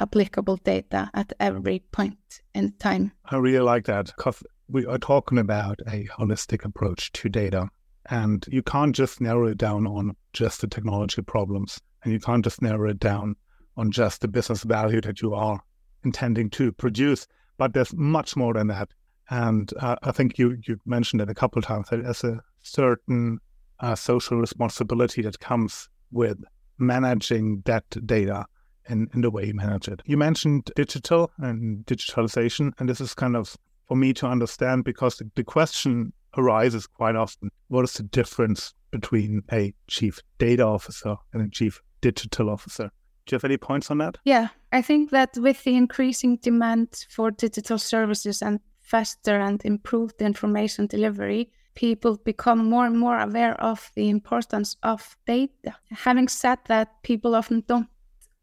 applicable 0.00 0.56
data 0.58 1.10
at 1.14 1.32
every 1.38 1.80
point 1.92 2.40
in 2.54 2.72
time. 2.78 3.12
I 3.26 3.36
really 3.36 3.60
like 3.60 3.84
that 3.84 4.06
because 4.16 4.42
we 4.68 4.86
are 4.86 4.98
talking 4.98 5.38
about 5.38 5.80
a 5.86 6.08
holistic 6.18 6.64
approach 6.64 7.12
to 7.12 7.28
data. 7.28 7.68
And 8.10 8.44
you 8.48 8.62
can't 8.62 8.94
just 8.94 9.20
narrow 9.20 9.46
it 9.48 9.58
down 9.58 9.86
on 9.86 10.16
just 10.32 10.60
the 10.60 10.66
technology 10.66 11.22
problems. 11.22 11.80
And 12.04 12.12
you 12.12 12.20
can't 12.20 12.44
just 12.44 12.62
narrow 12.62 12.90
it 12.90 13.00
down 13.00 13.36
on 13.76 13.90
just 13.90 14.20
the 14.20 14.28
business 14.28 14.62
value 14.62 15.00
that 15.02 15.20
you 15.20 15.34
are 15.34 15.60
intending 16.04 16.50
to 16.50 16.72
produce. 16.72 17.26
But 17.58 17.72
there's 17.72 17.94
much 17.94 18.36
more 18.36 18.54
than 18.54 18.68
that. 18.68 18.90
And 19.28 19.72
uh, 19.80 19.96
I 20.02 20.12
think 20.12 20.38
you, 20.38 20.58
you 20.66 20.78
mentioned 20.86 21.20
it 21.20 21.30
a 21.30 21.34
couple 21.34 21.58
of 21.58 21.64
times 21.64 21.88
that 21.90 22.02
there's 22.04 22.22
a 22.22 22.40
certain 22.62 23.38
uh, 23.80 23.94
social 23.94 24.38
responsibility 24.38 25.22
that 25.22 25.40
comes 25.40 25.88
with 26.12 26.38
managing 26.78 27.62
that 27.64 27.84
data 28.06 28.46
in, 28.88 29.08
in 29.14 29.20
the 29.20 29.30
way 29.30 29.46
you 29.46 29.54
manage 29.54 29.88
it. 29.88 30.00
You 30.04 30.16
mentioned 30.16 30.70
digital 30.76 31.30
and 31.38 31.84
digitalization, 31.86 32.72
and 32.78 32.88
this 32.88 33.00
is 33.00 33.14
kind 33.14 33.36
of 33.36 33.56
for 33.88 33.96
me 33.96 34.12
to 34.14 34.26
understand 34.26 34.84
because 34.84 35.16
the, 35.16 35.30
the 35.34 35.44
question 35.44 36.12
arises 36.36 36.86
quite 36.86 37.16
often 37.16 37.50
what 37.68 37.84
is 37.84 37.94
the 37.94 38.02
difference 38.04 38.74
between 38.90 39.42
a 39.52 39.74
chief 39.88 40.20
data 40.38 40.64
officer 40.64 41.16
and 41.32 41.42
a 41.42 41.50
chief 41.50 41.80
digital 42.00 42.50
officer? 42.50 42.90
Do 43.26 43.34
you 43.34 43.36
have 43.36 43.44
any 43.44 43.56
points 43.56 43.90
on 43.90 43.98
that? 43.98 44.18
Yeah, 44.24 44.48
I 44.72 44.82
think 44.82 45.10
that 45.10 45.30
with 45.36 45.64
the 45.64 45.74
increasing 45.74 46.36
demand 46.36 47.06
for 47.10 47.30
digital 47.30 47.78
services 47.78 48.40
and 48.40 48.60
faster 48.80 49.40
and 49.40 49.60
improved 49.64 50.22
information 50.22 50.86
delivery, 50.86 51.50
people 51.74 52.16
become 52.24 52.70
more 52.70 52.86
and 52.86 52.98
more 52.98 53.18
aware 53.18 53.60
of 53.60 53.90
the 53.96 54.08
importance 54.08 54.76
of 54.82 55.16
data. 55.26 55.74
Having 55.90 56.28
said 56.28 56.58
that, 56.68 57.02
people 57.02 57.34
often 57.34 57.64
don't 57.66 57.88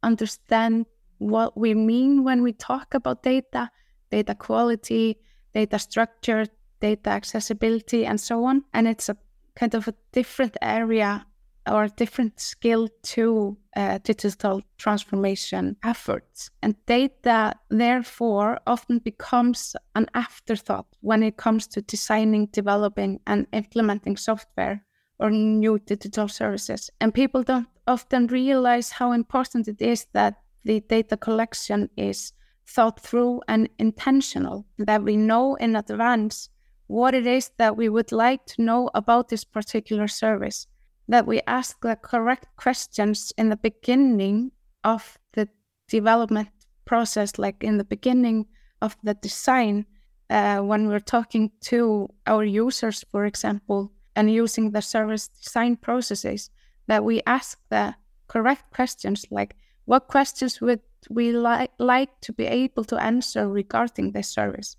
understand 0.04 0.86
what 1.18 1.58
we 1.58 1.74
mean 1.74 2.24
when 2.26 2.44
we 2.44 2.52
talk 2.52 2.94
about 2.94 3.24
data, 3.24 3.70
data 4.12 4.36
quality, 4.36 5.18
data 5.54 5.80
structure, 5.80 6.46
data 6.84 7.10
accessibility, 7.12 8.06
and 8.06 8.20
so 8.20 8.44
on. 8.44 8.63
And 8.74 8.88
it's 8.88 9.10
a 9.10 9.16
kind 9.56 9.74
of 9.74 9.88
a 9.88 9.96
different 10.12 10.58
area 10.62 11.25
or 11.66 11.86
a 11.86 11.90
different 11.90 12.40
skill 12.40 12.90
to 13.04 13.58
uh, 13.75 14.00
digital 14.04 14.62
transformation 14.78 15.78
efforts. 15.84 16.50
And 16.62 16.75
data, 16.86 17.54
therefore, 17.70 18.60
often 18.68 19.00
becomes 19.00 19.75
an 19.96 20.08
afterthought 20.13 20.88
when 21.00 21.24
it 21.24 21.38
comes 21.38 21.68
to 21.68 21.82
designing, 21.82 22.48
developing, 22.48 23.22
and 23.25 23.48
implementing 23.54 24.18
software 24.18 24.84
or 25.20 25.32
new 25.32 25.80
digital 25.80 26.28
services. 26.28 26.90
And 27.00 27.13
people 27.13 27.44
don't 27.44 27.68
often 27.88 28.28
realize 28.28 28.92
how 28.92 29.13
important 29.13 29.68
it 29.68 29.82
is 29.82 30.08
that 30.12 30.34
the 30.66 30.82
data 30.82 31.16
collection 31.16 31.90
is 31.96 32.34
thought 32.68 33.00
through 33.00 33.42
and 33.48 33.70
intentional, 33.80 34.66
that 34.78 35.04
we 35.04 35.16
know 35.16 35.56
in 35.56 35.75
advance 35.75 36.50
what 36.88 37.13
it 37.13 37.25
is 37.25 37.52
that 37.58 37.78
we 37.78 37.90
would 37.90 38.12
like 38.12 38.46
to 38.46 38.62
know 38.62 38.90
about 38.94 39.30
this 39.30 39.44
particular 39.44 40.08
service, 40.08 40.68
that 41.08 41.25
we 41.25 41.42
ask 41.48 41.82
the 41.82 41.96
correct 41.96 42.48
questions 42.58 43.34
in 43.38 43.50
the 43.50 43.58
beginning 43.58 44.52
of 44.84 45.18
the 45.34 45.48
development 45.88 46.50
process, 46.86 47.38
like 47.38 47.63
in 47.63 47.78
the 47.78 47.84
beginning 47.84 48.46
of 48.82 48.98
the 49.04 49.13
design, 49.16 49.86
uh, 50.30 50.60
when 50.60 50.88
we're 50.88 51.00
talking 51.00 51.52
to 51.62 52.08
our 52.28 52.44
users, 52.44 53.04
for 53.12 53.25
example, 53.25 53.92
and 54.16 54.32
using 54.32 54.72
the 54.72 54.82
service 54.82 55.28
design 55.28 55.75
processes, 55.75 56.50
that 56.88 57.04
we 57.04 57.22
ask 57.25 57.60
the 57.70 57.96
correct 58.28 58.63
questions 58.72 59.25
like 59.32 59.56
What 59.86 60.08
questions 60.08 60.62
would 60.62 60.82
we 61.10 61.34
li- 61.34 61.68
like 61.78 62.10
to 62.22 62.34
be 62.34 62.46
able 62.46 62.86
to 62.86 62.98
answer 62.98 63.50
regarding 63.50 64.12
this 64.12 64.30
service? 64.30 64.78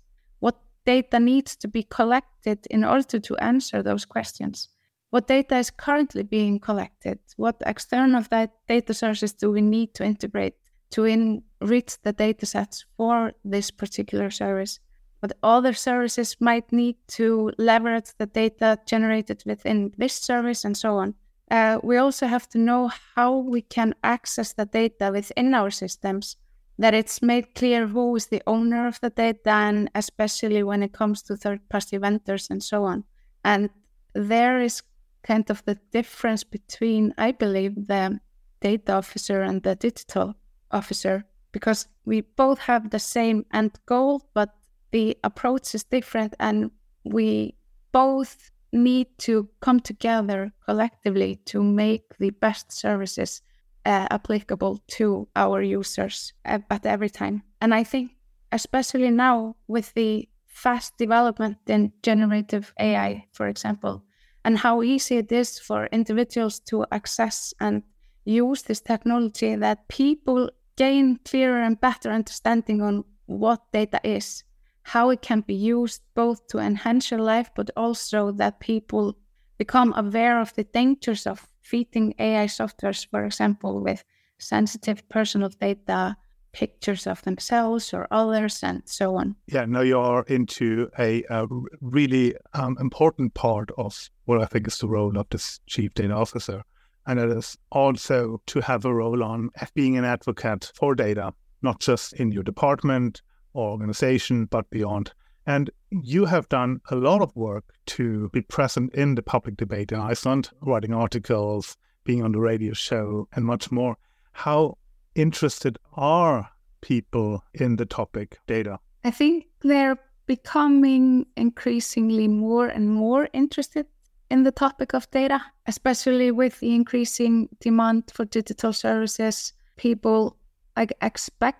Data 0.85 1.19
needs 1.19 1.55
to 1.57 1.67
be 1.67 1.83
collected 1.83 2.65
in 2.69 2.83
order 2.83 3.19
to 3.19 3.37
answer 3.37 3.81
those 3.81 4.05
questions? 4.05 4.69
What 5.09 5.27
data 5.27 5.57
is 5.57 5.71
currently 5.71 6.23
being 6.23 6.59
collected? 6.59 7.19
What 7.37 7.61
external 7.65 8.23
data 8.67 8.93
sources 8.93 9.33
do 9.33 9.51
we 9.51 9.61
need 9.61 9.93
to 9.95 10.03
integrate 10.03 10.55
to 10.91 11.05
enrich 11.05 12.01
the 12.03 12.13
data 12.13 12.45
sets 12.45 12.85
for 12.97 13.33
this 13.43 13.71
particular 13.71 14.29
service? 14.29 14.79
What 15.21 15.37
other 15.41 15.73
services 15.73 16.35
might 16.39 16.71
need 16.71 16.97
to 17.09 17.51
leverage 17.57 18.11
the 18.17 18.27
data 18.27 18.77
generated 18.85 19.41
within 19.45 19.93
this 19.97 20.13
service 20.13 20.65
and 20.65 20.77
so 20.77 20.97
on? 20.97 21.15
Uh, 21.49 21.79
we 21.83 21.97
also 21.97 22.27
have 22.27 22.49
to 22.49 22.57
know 22.57 22.91
how 23.15 23.37
we 23.37 23.61
can 23.61 23.95
access 24.03 24.53
the 24.53 24.65
data 24.65 25.11
within 25.11 25.53
our 25.53 25.71
systems, 25.71 26.37
that 26.77 26.93
it's 26.93 27.21
made 27.21 27.55
clear 27.55 27.87
who 27.87 28.15
is 28.15 28.27
the 28.27 28.41
owner 28.47 28.87
of 28.87 28.99
the 29.01 29.09
data, 29.09 29.49
and 29.49 29.89
especially 29.95 30.63
when 30.63 30.83
it 30.83 30.93
comes 30.93 31.21
to 31.23 31.37
third 31.37 31.67
party 31.69 31.97
vendors 31.97 32.49
and 32.49 32.61
so 32.61 32.83
on. 32.83 33.03
And 33.43 33.69
there 34.13 34.59
is 34.59 34.83
kind 35.23 35.49
of 35.49 35.63
the 35.65 35.77
difference 35.91 36.43
between, 36.43 37.13
I 37.17 37.31
believe, 37.31 37.87
the 37.87 38.19
data 38.61 38.93
officer 38.93 39.41
and 39.41 39.63
the 39.63 39.75
digital 39.75 40.35
officer, 40.71 41.25
because 41.51 41.87
we 42.05 42.21
both 42.21 42.59
have 42.59 42.89
the 42.89 42.99
same 42.99 43.45
end 43.53 43.79
goal, 43.85 44.29
but 44.33 44.49
the 44.91 45.17
approach 45.23 45.73
is 45.75 45.83
different, 45.83 46.35
and 46.39 46.71
we 47.03 47.55
both 47.91 48.51
need 48.73 49.07
to 49.17 49.47
come 49.61 49.79
together 49.79 50.51
collectively 50.65 51.39
to 51.45 51.63
make 51.63 52.17
the 52.19 52.31
best 52.31 52.71
services 52.71 53.41
uh, 53.85 54.07
applicable 54.11 54.81
to 54.87 55.27
our 55.35 55.61
users 55.61 56.33
at, 56.43 56.63
at 56.69 56.85
every 56.85 57.09
time. 57.09 57.43
And 57.61 57.73
I 57.73 57.83
think, 57.83 58.11
especially 58.51 59.11
now 59.11 59.55
with 59.67 59.93
the 59.93 60.27
fast 60.47 60.97
development 60.97 61.57
in 61.67 61.91
generative 62.03 62.73
AI, 62.79 63.25
for 63.33 63.47
example, 63.47 64.03
and 64.43 64.57
how 64.57 64.83
easy 64.83 65.17
it 65.17 65.31
is 65.31 65.59
for 65.59 65.87
individuals 65.87 66.59
to 66.61 66.85
access 66.91 67.53
and 67.59 67.83
use 68.25 68.63
this 68.63 68.81
technology, 68.81 69.55
that 69.55 69.87
people 69.87 70.49
gain 70.77 71.19
clearer 71.25 71.61
and 71.61 71.79
better 71.79 72.09
understanding 72.11 72.81
on 72.81 73.03
what 73.27 73.71
data 73.71 73.99
is 74.03 74.43
how 74.85 75.09
it 75.09 75.21
can 75.21 75.41
be 75.41 75.55
used 75.55 76.01
both 76.13 76.45
to 76.47 76.59
enhance 76.59 77.09
your 77.09 77.19
life, 77.19 77.49
but 77.55 77.71
also 77.75 78.31
that 78.31 78.59
people 78.59 79.17
become 79.57 79.91
aware 79.97 80.39
of 80.39 80.53
the 80.53 80.63
dangers 80.63 81.25
of 81.25 81.47
feeding 81.65 82.13
AI 82.19 82.45
softwares, 82.45 83.07
for 83.09 83.25
example, 83.25 83.81
with 83.81 84.03
sensitive 84.37 85.07
personal 85.09 85.49
data, 85.49 86.15
pictures 86.53 87.07
of 87.07 87.21
themselves 87.23 87.93
or 87.93 88.07
others, 88.11 88.63
and 88.63 88.83
so 88.85 89.15
on. 89.15 89.35
Yeah, 89.47 89.65
now 89.65 89.81
you're 89.81 90.23
into 90.27 90.89
a, 90.99 91.23
a 91.29 91.47
really 91.81 92.35
um, 92.53 92.77
important 92.79 93.33
part 93.33 93.71
of 93.77 94.09
what 94.25 94.41
I 94.41 94.45
think 94.45 94.67
is 94.67 94.77
the 94.77 94.87
role 94.87 95.17
of 95.17 95.27
this 95.31 95.59
chief 95.67 95.93
data 95.95 96.13
officer. 96.13 96.63
And 97.07 97.19
it 97.19 97.29
is 97.29 97.57
also 97.71 98.41
to 98.45 98.61
have 98.61 98.85
a 98.85 98.93
role 98.93 99.23
on 99.23 99.49
being 99.73 99.97
an 99.97 100.05
advocate 100.05 100.71
for 100.75 100.95
data, 100.95 101.33
not 101.61 101.79
just 101.79 102.13
in 102.13 102.31
your 102.31 102.43
department, 102.43 103.21
or 103.53 103.71
organization, 103.71 104.45
but 104.45 104.69
beyond. 104.69 105.13
And 105.45 105.69
you 105.91 106.25
have 106.25 106.49
done 106.49 106.81
a 106.89 106.95
lot 106.95 107.21
of 107.21 107.35
work 107.35 107.65
to 107.87 108.29
be 108.29 108.41
present 108.41 108.93
in 108.95 109.15
the 109.15 109.21
public 109.21 109.57
debate 109.57 109.91
in 109.91 109.99
Iceland, 109.99 110.49
writing 110.61 110.93
articles, 110.93 111.77
being 112.03 112.23
on 112.23 112.31
the 112.31 112.39
radio 112.39 112.73
show, 112.73 113.27
and 113.33 113.45
much 113.45 113.71
more. 113.71 113.97
How 114.31 114.77
interested 115.13 115.77
are 115.93 116.49
people 116.81 117.43
in 117.53 117.75
the 117.75 117.85
topic 117.85 118.39
data? 118.47 118.79
I 119.03 119.11
think 119.11 119.45
they're 119.61 119.97
becoming 120.25 121.25
increasingly 121.37 122.27
more 122.27 122.67
and 122.67 122.89
more 122.89 123.29
interested 123.33 123.85
in 124.31 124.43
the 124.43 124.51
topic 124.51 124.93
of 124.93 125.09
data, 125.11 125.39
especially 125.67 126.31
with 126.31 126.59
the 126.59 126.73
increasing 126.73 127.47
demand 127.59 128.11
for 128.11 128.25
digital 128.25 128.73
services. 128.73 129.53
People 129.77 130.37
like 130.75 130.93
expect 131.01 131.59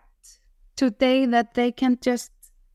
today 0.75 1.25
that 1.27 1.53
they 1.53 1.71
can 1.71 1.97
just 2.01 2.31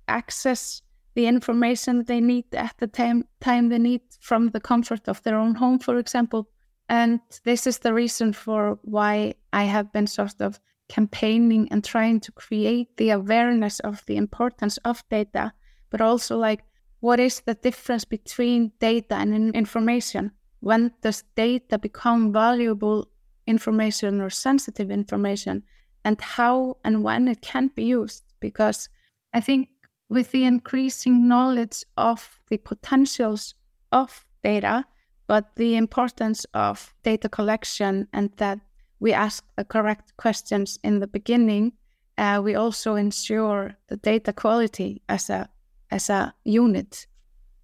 access 0.07 0.83
the 1.15 1.27
information 1.27 2.05
they 2.05 2.21
need 2.21 2.45
at 2.55 2.75
the 2.79 2.87
time, 2.87 3.25
time 3.41 3.69
they 3.69 3.79
need 3.79 4.03
from 4.21 4.49
the 4.49 4.61
comfort 4.61 5.09
of 5.09 5.23
their 5.23 5.37
own 5.37 5.55
home, 5.55 5.79
for 5.79 5.99
example. 5.99 6.49
And 6.89 7.21
this 7.45 7.67
is 7.67 7.79
the 7.79 7.95
reason 7.95 8.33
for 8.33 8.79
why 8.83 9.35
I 9.53 9.65
have 9.65 9.93
been 9.93 10.07
sort 10.07 10.41
of 10.41 10.61
campaigning 10.89 11.69
and 11.71 11.85
trying 11.85 12.21
to 12.21 12.33
create 12.33 12.97
the 12.97 13.11
awareness 13.11 13.81
of 13.81 14.05
the 14.07 14.17
importance 14.17 14.77
of 14.79 15.05
data, 15.09 15.53
but 15.91 16.01
also 16.01 16.37
like 16.37 16.65
what 17.01 17.21
is 17.21 17.41
the 17.41 17.55
difference 17.55 18.05
between 18.05 18.73
data 18.81 19.15
and 19.15 19.55
information? 19.55 20.33
When 20.61 20.93
does 21.01 21.25
data 21.35 21.79
become 21.79 22.33
valuable 22.33 23.09
information 23.47 24.21
or 24.21 24.31
sensitive 24.31 24.91
information? 24.91 25.63
and 26.05 26.21
how 26.21 26.77
and 26.85 27.03
when 27.03 27.29
it 27.29 27.41
can 27.43 27.69
be 27.75 27.85
used. 27.85 28.25
Because 28.41 28.89
I 29.35 29.41
think 29.41 29.69
with 30.11 30.33
the 30.33 30.45
increasing 30.45 31.27
knowledge 31.27 31.85
of 31.97 32.41
the 32.51 32.59
potentials 32.59 33.55
of 33.93 34.27
data, 34.43 34.85
but 35.27 35.55
the 35.57 35.77
importance 35.77 36.45
of 36.53 36.93
data 37.03 37.29
collection 37.29 38.09
and 38.13 38.31
that 38.37 38.59
we 38.99 39.13
ask 39.13 39.45
the 39.57 39.65
correct 39.65 40.15
questions 40.17 40.79
in 40.83 40.99
the 40.99 41.07
beginning, 41.07 41.73
uh, 42.19 42.41
we 42.45 42.55
also 42.55 42.97
ensure 42.97 43.75
the 43.87 43.97
data 43.97 44.33
quality 44.33 45.01
as 45.09 45.31
a 45.31 45.49
as 45.91 46.11
a 46.11 46.35
unit. 46.45 47.07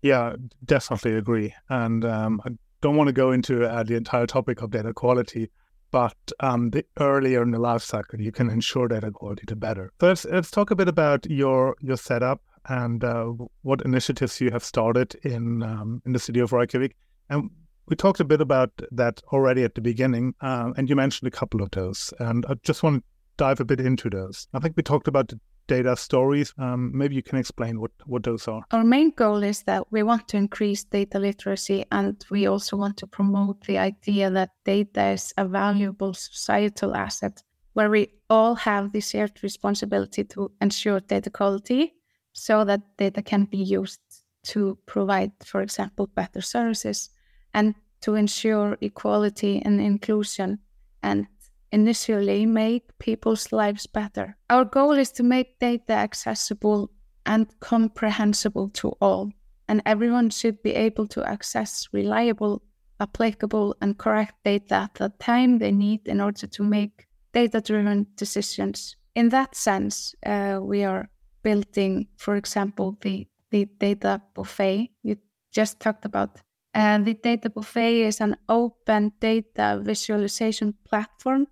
Yeah, 0.03 0.37
definitely 0.65 1.15
agree. 1.15 1.55
And 1.69 2.05
um, 2.05 2.41
I 2.45 2.51
don't 2.81 2.97
want 2.97 3.09
to 3.09 3.13
go 3.13 3.33
into 3.33 3.65
uh, 3.65 3.83
the 3.83 3.97
entire 3.97 4.27
topic 4.27 4.63
of 4.63 4.71
data 4.71 4.93
quality, 4.95 5.51
but 5.97 6.31
um, 6.41 6.69
the 6.73 6.85
earlier 7.01 7.43
in 7.43 7.53
the 7.53 7.59
life 7.59 7.83
cycle 7.83 8.21
you 8.21 8.31
can 8.31 8.51
ensure 8.51 8.87
data 8.87 9.11
quality, 9.11 9.45
the 9.47 9.57
better. 9.57 9.91
First, 9.99 10.27
let's 10.27 10.51
talk 10.51 10.71
a 10.71 10.77
bit 10.77 10.89
about 10.89 11.25
your 11.25 11.75
your 11.81 11.97
setup 11.97 12.43
and 12.69 13.03
uh, 13.03 13.33
what 13.63 13.81
initiatives 13.81 14.39
you 14.39 14.51
have 14.51 14.63
started 14.63 15.15
in 15.23 15.63
um, 15.63 16.03
in 16.05 16.13
the 16.13 16.19
city 16.19 16.41
of 16.41 16.53
Reykjavik. 16.53 16.95
And 17.31 17.49
we 17.89 17.97
talked 17.97 18.21
a 18.21 18.27
bit 18.27 18.43
about 18.43 18.73
that 18.93 19.23
already 19.33 19.65
at 19.65 19.75
the 19.75 19.81
beginning, 19.81 20.35
uh, 20.43 20.73
and 20.77 20.91
you 20.91 20.97
mentioned 20.97 21.29
a 21.29 21.39
couple 21.39 21.63
of 21.63 21.71
those. 21.71 22.13
And 22.19 22.45
I 22.47 22.57
just 22.63 22.83
want 22.83 22.97
to 22.97 23.05
dive 23.39 23.61
a 23.61 23.65
bit 23.65 23.81
into 23.81 24.11
those. 24.11 24.49
I 24.53 24.59
think 24.59 24.77
we 24.77 24.83
talked 24.83 25.09
about 25.09 25.29
the 25.29 25.41
data 25.67 25.97
stories. 25.97 26.53
Um, 26.59 26.91
maybe 26.97 27.15
you 27.15 27.23
can 27.23 27.39
explain 27.39 27.81
what, 27.81 27.91
what 28.07 28.23
those 28.23 28.49
are. 28.49 28.63
Our 28.71 28.85
main 28.85 29.11
goal 29.11 29.43
is 29.43 29.63
that 29.63 29.91
we 29.91 30.03
want 30.03 30.29
to 30.29 30.37
increase 30.37 30.85
data 30.85 31.19
literacy 31.19 31.85
and 31.93 32.25
we 32.31 32.47
also 32.47 32.77
want 32.77 32.97
to 32.99 33.07
promote 33.07 33.65
the 33.67 33.79
idea 33.79 34.31
that 34.31 34.51
data 34.65 35.09
is 35.09 35.33
a 35.37 35.47
valuable 35.47 36.15
societal 36.15 36.95
asset 36.95 37.43
where 37.75 37.91
we 37.91 38.09
all 38.31 38.55
have 38.55 38.93
the 38.93 39.01
shared 39.01 39.43
responsibility 39.43 40.25
to 40.25 40.51
ensure 40.61 41.01
data 41.01 41.31
quality 41.31 41.93
so 42.33 42.65
that 42.65 42.81
data 42.97 43.23
can 43.23 43.45
be 43.45 43.59
used 43.59 44.01
to 44.45 44.79
provide, 44.87 45.33
for 45.45 45.61
example, 45.61 46.07
better 46.07 46.41
services 46.41 47.11
and 47.53 47.75
to 48.01 48.15
ensure 48.15 48.79
equality 48.81 49.61
and 49.65 49.81
inclusion 49.81 50.59
and 51.03 51.27
initially 51.73 52.47
make 52.47 52.99
people's 52.99 53.53
lives 53.53 53.87
better. 53.87 54.37
Our 54.51 54.65
goal 54.65 54.93
is 54.93 55.11
to 55.13 55.23
make 55.23 55.59
data 55.59 55.93
accessible 55.93 56.91
and 57.25 57.47
comprehensible 57.61 58.69
to 58.71 58.89
all, 59.01 59.31
and 59.69 59.83
everyone 59.85 60.31
should 60.31 60.63
be 60.63 60.75
able 60.75 61.07
to 61.09 61.25
access 61.25 61.89
reliable, 61.93 62.63
applicable, 63.01 63.77
and 63.81 63.99
correct 63.99 64.35
data 64.45 64.75
at 64.75 64.95
the 64.95 65.13
time 65.19 65.59
they 65.59 65.73
need 65.73 66.07
in 66.07 66.21
order 66.21 66.47
to 66.47 66.63
make 66.63 67.07
data 67.33 67.61
driven 67.61 68.07
decisions. 68.17 68.97
In 69.15 69.29
that 69.31 69.55
sense, 69.55 70.15
uh, 70.25 70.59
we 70.63 70.85
are 70.85 71.09
building, 71.43 72.09
for 72.17 72.37
example, 72.37 72.97
the, 73.01 73.27
the 73.51 73.67
data 73.79 74.23
buffet 74.35 74.91
you 75.03 75.17
just 75.53 75.81
talked 75.81 76.05
about. 76.05 76.41
And 76.75 77.07
the 77.07 77.15
data 77.15 77.49
buffet 77.49 78.03
is 78.03 78.21
an 78.21 78.37
open 78.49 79.13
data 79.21 79.81
visualization 79.83 80.75
platform 80.85 81.47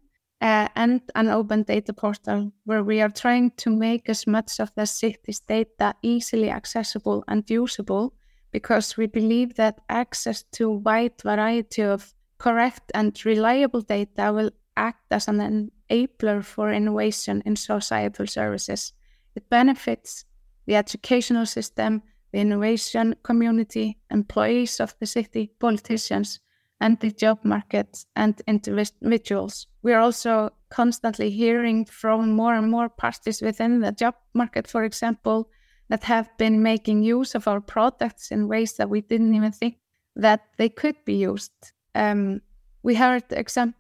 uh, 0.44 0.68
and 0.76 1.00
an 1.14 1.28
open 1.28 1.62
data 1.62 1.94
portal 1.94 2.52
where 2.64 2.84
we 2.84 3.00
are 3.00 3.08
trying 3.08 3.50
to 3.56 3.70
make 3.70 4.10
as 4.10 4.26
much 4.26 4.60
of 4.60 4.70
the 4.74 4.84
city's 4.84 5.40
data 5.40 5.94
easily 6.02 6.50
accessible 6.50 7.24
and 7.28 7.48
usable 7.48 8.12
because 8.52 8.98
we 8.98 9.06
believe 9.06 9.54
that 9.54 9.80
access 9.88 10.42
to 10.52 10.68
a 10.68 10.76
wide 10.76 11.14
variety 11.22 11.82
of 11.82 12.12
correct 12.36 12.92
and 12.92 13.24
reliable 13.24 13.80
data 13.80 14.30
will 14.34 14.50
act 14.76 15.06
as 15.10 15.28
an 15.28 15.70
enabler 15.90 16.44
for 16.44 16.70
innovation 16.70 17.42
in 17.46 17.56
societal 17.56 18.26
services. 18.26 18.92
It 19.34 19.48
benefits 19.48 20.26
the 20.66 20.76
educational 20.76 21.46
system, 21.46 22.02
the 22.32 22.40
innovation 22.40 23.14
community, 23.22 23.96
employees 24.10 24.78
of 24.78 24.94
the 25.00 25.06
city, 25.06 25.52
politicians, 25.58 26.40
and 26.82 27.00
the 27.00 27.12
job 27.12 27.38
market 27.44 28.04
and 28.14 28.42
individuals. 28.46 29.68
We 29.84 29.92
are 29.92 30.00
also 30.00 30.50
constantly 30.70 31.30
hearing 31.30 31.84
from 31.84 32.32
more 32.32 32.54
and 32.54 32.70
more 32.70 32.88
parties 32.88 33.42
within 33.42 33.80
the 33.80 33.92
job 33.92 34.14
market, 34.32 34.66
for 34.66 34.82
example, 34.82 35.50
that 35.90 36.04
have 36.04 36.30
been 36.38 36.62
making 36.62 37.02
use 37.02 37.34
of 37.34 37.46
our 37.46 37.60
products 37.60 38.30
in 38.30 38.48
ways 38.48 38.72
that 38.78 38.88
we 38.88 39.02
didn't 39.02 39.34
even 39.34 39.52
think 39.52 39.76
that 40.16 40.40
they 40.56 40.70
could 40.70 40.96
be 41.04 41.16
used. 41.16 41.52
Um, 41.94 42.40
we 42.82 42.94
heard, 42.94 43.24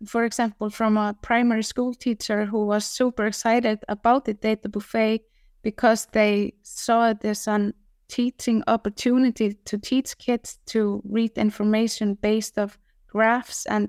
for 0.06 0.24
example, 0.24 0.68
from 0.68 0.98
a 0.98 1.16
primary 1.22 1.62
school 1.62 1.94
teacher 1.94 2.44
who 2.44 2.66
was 2.66 2.84
super 2.84 3.26
excited 3.26 3.78
about 3.88 4.26
the 4.26 4.34
data 4.34 4.68
buffet 4.68 5.22
because 5.62 6.06
they 6.12 6.52
saw 6.62 7.08
it 7.08 7.24
as 7.24 7.46
a 7.46 7.72
teaching 8.08 8.62
opportunity 8.66 9.54
to 9.64 9.78
teach 9.78 10.18
kids 10.18 10.58
to 10.66 11.00
read 11.08 11.32
information 11.38 12.14
based 12.14 12.58
of 12.58 12.78
graphs 13.08 13.64
and 13.66 13.88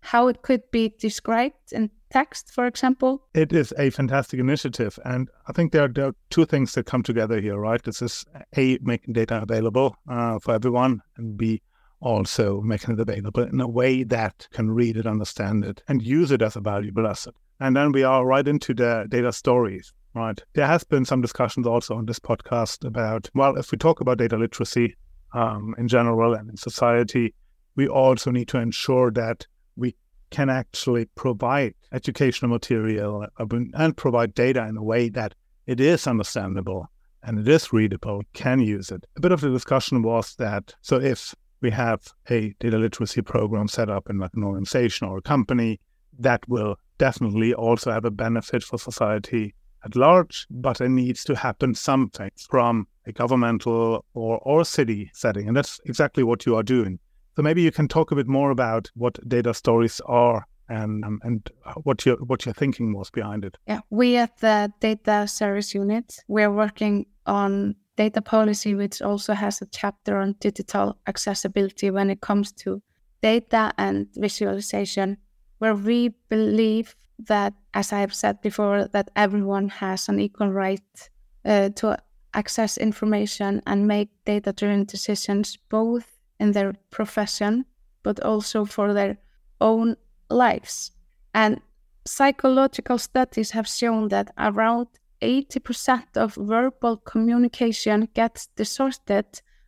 how 0.00 0.28
it 0.28 0.42
could 0.42 0.62
be 0.70 0.94
described 0.98 1.72
in 1.72 1.90
text, 2.10 2.50
for 2.50 2.66
example? 2.66 3.22
It 3.34 3.52
is 3.52 3.72
a 3.78 3.90
fantastic 3.90 4.40
initiative. 4.40 4.98
And 5.04 5.28
I 5.46 5.52
think 5.52 5.72
there 5.72 5.84
are, 5.84 5.88
there 5.88 6.06
are 6.06 6.14
two 6.30 6.46
things 6.46 6.72
that 6.74 6.86
come 6.86 7.02
together 7.02 7.40
here, 7.40 7.58
right? 7.58 7.82
This 7.82 8.02
is 8.02 8.24
A, 8.56 8.78
making 8.80 9.14
data 9.14 9.42
available 9.42 9.96
uh, 10.08 10.38
for 10.38 10.54
everyone, 10.54 11.02
and 11.16 11.36
B, 11.36 11.62
also 12.00 12.60
making 12.60 12.94
it 12.94 13.00
available 13.00 13.42
in 13.42 13.60
a 13.60 13.68
way 13.68 14.04
that 14.04 14.48
can 14.52 14.70
read 14.70 14.96
it, 14.96 15.06
understand 15.06 15.64
it, 15.64 15.82
and 15.88 16.02
use 16.02 16.30
it 16.30 16.42
as 16.42 16.56
a 16.56 16.60
valuable 16.60 17.06
asset. 17.06 17.34
And 17.60 17.76
then 17.76 17.92
we 17.92 18.04
are 18.04 18.24
right 18.24 18.46
into 18.46 18.72
the 18.72 19.06
data 19.08 19.32
stories, 19.32 19.92
right? 20.14 20.40
There 20.54 20.66
has 20.66 20.84
been 20.84 21.04
some 21.04 21.20
discussions 21.20 21.66
also 21.66 21.96
on 21.96 22.06
this 22.06 22.20
podcast 22.20 22.86
about, 22.86 23.28
well, 23.34 23.56
if 23.56 23.72
we 23.72 23.78
talk 23.78 24.00
about 24.00 24.18
data 24.18 24.36
literacy 24.36 24.96
um, 25.34 25.74
in 25.76 25.88
general 25.88 26.34
and 26.34 26.48
in 26.48 26.56
society, 26.56 27.34
we 27.74 27.88
also 27.88 28.30
need 28.30 28.48
to 28.48 28.58
ensure 28.58 29.10
that 29.10 29.46
we 29.78 29.94
can 30.30 30.50
actually 30.50 31.06
provide 31.14 31.74
educational 31.92 32.50
material 32.50 33.26
and 33.38 33.96
provide 33.96 34.34
data 34.34 34.66
in 34.66 34.76
a 34.76 34.82
way 34.82 35.08
that 35.08 35.34
it 35.66 35.80
is 35.80 36.06
understandable 36.06 36.86
and 37.22 37.38
it 37.38 37.48
is 37.48 37.72
readable, 37.72 38.22
can 38.32 38.60
use 38.60 38.90
it. 38.90 39.04
A 39.16 39.20
bit 39.20 39.32
of 39.32 39.40
the 39.40 39.50
discussion 39.50 40.02
was 40.02 40.34
that 40.36 40.74
so 40.82 41.00
if 41.00 41.34
we 41.60 41.70
have 41.70 42.00
a 42.30 42.54
data 42.60 42.78
literacy 42.78 43.22
program 43.22 43.68
set 43.68 43.90
up 43.90 44.08
in 44.08 44.18
like 44.18 44.30
an 44.34 44.44
organization 44.44 45.08
or 45.08 45.18
a 45.18 45.22
company, 45.22 45.80
that 46.18 46.46
will 46.48 46.76
definitely 46.98 47.54
also 47.54 47.90
have 47.90 48.04
a 48.04 48.10
benefit 48.10 48.62
for 48.62 48.78
society 48.78 49.54
at 49.84 49.96
large, 49.96 50.46
but 50.50 50.80
it 50.80 50.88
needs 50.88 51.24
to 51.24 51.36
happen 51.36 51.74
something 51.74 52.30
from 52.48 52.86
a 53.06 53.12
governmental 53.12 54.04
or, 54.14 54.38
or 54.38 54.64
city 54.64 55.10
setting. 55.14 55.48
And 55.48 55.56
that's 55.56 55.80
exactly 55.84 56.22
what 56.22 56.46
you 56.46 56.56
are 56.56 56.62
doing. 56.62 56.98
So 57.38 57.42
maybe 57.42 57.62
you 57.62 57.70
can 57.70 57.86
talk 57.86 58.10
a 58.10 58.16
bit 58.16 58.26
more 58.26 58.50
about 58.50 58.90
what 58.96 59.16
data 59.28 59.54
stories 59.54 60.00
are 60.06 60.44
and 60.68 61.04
um, 61.04 61.20
and 61.22 61.48
what 61.84 62.04
your 62.04 62.16
what 62.16 62.44
your 62.44 62.52
thinking 62.52 62.92
was 62.92 63.10
behind 63.12 63.44
it. 63.44 63.56
Yeah, 63.68 63.78
we 63.90 64.16
at 64.16 64.38
the 64.38 64.72
data 64.80 65.28
service 65.28 65.72
unit 65.72 66.24
we're 66.26 66.50
working 66.50 67.06
on 67.26 67.76
data 67.94 68.20
policy, 68.20 68.74
which 68.74 69.00
also 69.00 69.34
has 69.34 69.62
a 69.62 69.66
chapter 69.66 70.16
on 70.16 70.34
digital 70.40 70.98
accessibility 71.06 71.92
when 71.92 72.10
it 72.10 72.20
comes 72.20 72.50
to 72.64 72.82
data 73.22 73.72
and 73.78 74.08
visualization, 74.16 75.16
where 75.58 75.76
we 75.76 76.08
believe 76.28 76.96
that, 77.28 77.54
as 77.72 77.92
I 77.92 78.00
have 78.00 78.14
said 78.14 78.40
before, 78.40 78.88
that 78.88 79.12
everyone 79.14 79.68
has 79.68 80.08
an 80.08 80.18
equal 80.18 80.48
right 80.48 81.10
uh, 81.44 81.68
to 81.76 81.98
access 82.34 82.78
information 82.78 83.62
and 83.64 83.86
make 83.86 84.08
data-driven 84.24 84.86
decisions, 84.86 85.56
both 85.68 86.17
in 86.40 86.52
their 86.52 86.74
profession, 86.90 87.64
but 88.02 88.20
also 88.20 88.64
for 88.64 88.94
their 88.94 89.18
own 89.60 89.96
lives. 90.30 90.92
And 91.34 91.60
psychological 92.04 92.98
studies 92.98 93.50
have 93.50 93.68
shown 93.68 94.08
that 94.08 94.30
around 94.38 94.88
80% 95.20 96.16
of 96.16 96.34
verbal 96.34 96.96
communication 96.98 98.08
gets 98.14 98.46
distorted 98.56 99.26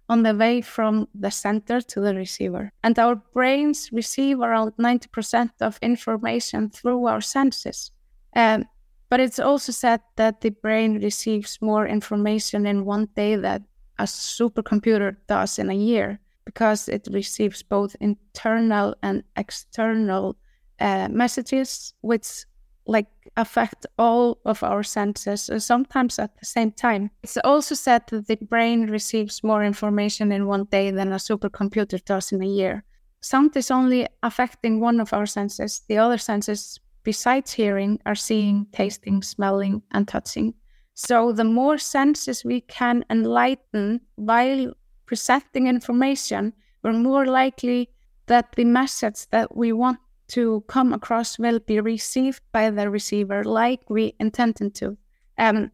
on 0.09 0.22
the 0.22 0.35
way 0.35 0.61
from 0.61 1.06
the 1.14 1.30
sender 1.30 1.80
to 1.80 2.00
the 2.00 2.14
receiver. 2.14 2.72
And 2.83 2.98
our 2.98 3.14
brains 3.14 3.90
receive 3.92 4.40
around 4.40 4.72
90% 4.78 5.50
of 5.61 5.78
information 5.83 6.70
through 6.70 7.06
our 7.06 7.20
senses. 7.20 7.92
Um, 8.35 8.64
but 9.09 9.20
it's 9.20 9.38
also 9.38 9.72
said 9.72 10.00
that 10.16 10.40
the 10.40 10.50
brain 10.50 11.00
receives 11.00 11.59
more 11.61 11.87
information 11.87 12.66
in 12.66 12.85
one 12.85 13.09
day 13.14 13.37
than 13.37 13.66
a 13.98 14.04
supercomputer 14.04 15.16
does 15.28 15.59
in 15.59 15.70
a 15.70 15.74
year 15.74 16.20
because 16.44 16.88
it 16.88 17.09
receives 17.12 17.62
both 17.62 17.96
internal 18.00 18.94
and 19.03 19.22
external 19.37 20.37
uh, 20.81 21.09
messages, 21.11 21.94
which 22.00 22.44
like 22.87 23.07
affect 23.37 23.87
all 23.98 24.38
of 24.44 24.62
our 24.62 24.83
senses, 24.83 25.48
uh, 25.48 25.59
sometimes 25.59 26.18
at 26.18 26.37
the 26.38 26.46
same 26.46 26.72
time. 26.72 27.11
It's 27.22 27.38
also 27.44 27.74
said 27.74 28.03
that 28.11 28.26
the 28.26 28.37
brain 28.37 28.87
receives 28.87 29.44
more 29.44 29.64
information 29.64 30.33
in 30.33 30.46
one 30.46 30.64
day 30.64 30.90
than 30.90 31.12
a 31.12 31.16
supercomputer 31.16 32.05
does 32.05 32.33
in 32.33 32.42
a 32.42 32.46
year. 32.46 32.85
Sound 33.22 33.57
is 33.57 33.70
only 33.70 34.09
affecting 34.22 34.81
one 34.81 34.98
of 34.98 35.12
our 35.12 35.26
senses. 35.26 35.83
The 35.88 35.98
other 35.98 36.18
senses, 36.18 36.81
besides 37.05 37.53
hearing, 37.53 38.00
are 38.07 38.14
seeing, 38.14 38.66
tasting, 38.72 39.22
smelling, 39.22 39.83
and 39.92 40.09
touching. 40.09 40.55
So, 40.94 41.33
the 41.33 41.44
more 41.44 41.79
senses 41.79 42.44
we 42.44 42.62
can 42.62 43.05
enlighten 43.09 44.00
while 44.16 44.72
presenting 45.10 45.66
information, 45.66 46.52
we're 46.84 46.92
more 46.92 47.26
likely 47.26 47.90
that 48.26 48.52
the 48.54 48.64
message 48.64 49.26
that 49.30 49.56
we 49.56 49.72
want 49.72 49.98
to 50.28 50.62
come 50.68 50.92
across 50.92 51.36
will 51.36 51.58
be 51.58 51.80
received 51.80 52.40
by 52.52 52.70
the 52.70 52.88
receiver 52.88 53.42
like 53.42 53.80
we 53.90 54.14
intended 54.20 54.72
to. 54.72 54.96
Um, 55.36 55.72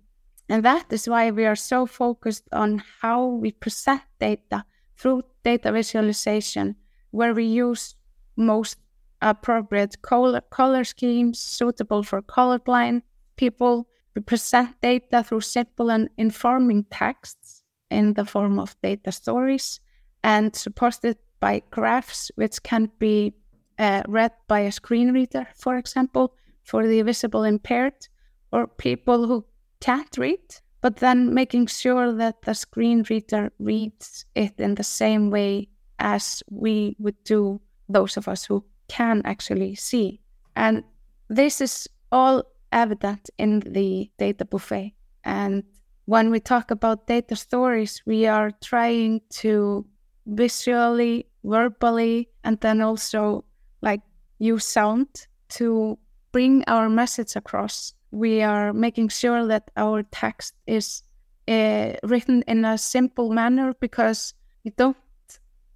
and 0.49 0.65
that 0.65 0.87
is 0.91 1.07
why 1.07 1.31
we 1.31 1.45
are 1.45 1.55
so 1.55 1.85
focused 1.85 2.45
on 2.51 2.83
how 3.03 3.27
we 3.27 3.53
present 3.53 4.01
data 4.19 4.65
through 4.97 5.21
data 5.45 5.71
visualization, 5.71 6.75
where 7.11 7.35
we 7.35 7.45
use 7.45 7.95
most 8.37 8.79
appropriate 9.21 10.01
color, 10.01 10.41
color 10.49 10.83
schemes 10.85 11.41
suitable 11.41 12.03
for 12.03 12.23
colorblind 12.23 13.03
people. 13.37 13.87
We 14.15 14.23
present 14.23 14.81
data 14.81 15.23
through 15.23 15.43
simple 15.43 15.91
and 15.91 16.09
informing 16.17 16.85
texts 16.85 17.46
in 17.91 18.15
the 18.15 18.25
form 18.25 18.59
of 18.59 18.77
data 18.83 19.13
stories 19.13 19.81
and 20.23 20.55
supported 20.55 21.17
by 21.41 21.63
graphs, 21.71 22.31
which 22.37 22.63
can 22.63 22.91
be 22.99 23.35
uh, 23.79 24.03
read 24.09 24.33
by 24.49 24.61
a 24.61 24.73
screen 24.73 25.13
reader, 25.13 25.47
for 25.55 25.77
example, 25.77 26.35
for 26.65 26.87
the 26.87 27.03
visible 27.03 27.45
impaired 27.45 28.09
or 28.53 28.67
people 28.67 29.27
who 29.27 29.45
can't 29.81 30.17
read, 30.19 30.41
but 30.81 30.97
then 30.97 31.35
making 31.35 31.67
sure 31.67 32.13
that 32.13 32.43
the 32.43 32.55
screen 32.55 33.05
reader 33.09 33.53
reads 33.59 34.25
it 34.35 34.55
in 34.59 34.75
the 34.75 34.85
same 34.85 35.31
way 35.31 35.69
as 35.99 36.43
we 36.51 36.97
would 36.99 37.23
do 37.25 37.61
those 37.89 38.17
of 38.17 38.29
us 38.29 38.45
who 38.45 38.65
can 38.89 39.23
actually 39.25 39.75
see. 39.75 40.21
And 40.55 40.85
this 41.29 41.61
is 41.61 41.89
all 42.11 42.45
evident 42.73 43.31
in 43.39 43.61
the 43.61 44.11
data 44.19 44.45
buffet. 44.45 44.95
And 45.25 45.65
when 46.07 46.31
we 46.31 46.41
talk 46.41 46.71
about 46.71 47.07
data 47.07 47.37
stories, 47.37 48.03
we 48.07 48.27
are 48.27 48.51
trying 48.63 49.21
to 49.29 49.85
visually, 50.27 51.27
verbally, 51.45 52.29
and 52.45 52.59
then 52.61 52.81
also 52.81 53.45
like 53.83 54.01
use 54.39 54.65
sound 54.65 55.09
to 55.49 55.99
bring 56.33 56.65
our 56.69 56.89
message 56.89 57.37
across. 57.37 57.93
We 58.13 58.43
are 58.43 58.73
making 58.73 59.09
sure 59.09 59.47
that 59.47 59.71
our 59.77 60.05
text 60.05 60.55
is 60.67 61.03
uh, 61.49 61.93
written 62.05 62.43
in 62.47 62.65
a 62.65 62.79
simple 62.79 63.31
manner 63.31 63.75
because 63.81 64.35
you 64.63 64.73
don't 64.77 64.97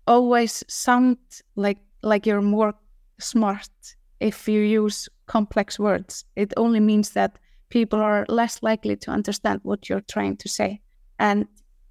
always 0.06 0.64
sound 0.68 1.18
like 1.56 1.78
like 2.02 2.24
you're 2.24 2.42
more 2.42 2.74
smart 3.18 3.68
if 4.20 4.48
you 4.48 4.60
use 4.60 5.08
complex 5.26 5.78
words. 5.78 6.24
It 6.36 6.52
only 6.56 6.80
means 6.80 7.10
that 7.10 7.38
people 7.70 8.00
are 8.00 8.26
less 8.28 8.62
likely 8.62 8.96
to 8.96 9.10
understand 9.10 9.60
what 9.62 9.88
you're 9.88 10.02
trying 10.02 10.36
to 10.36 10.48
say. 10.48 10.80
And 11.18 11.46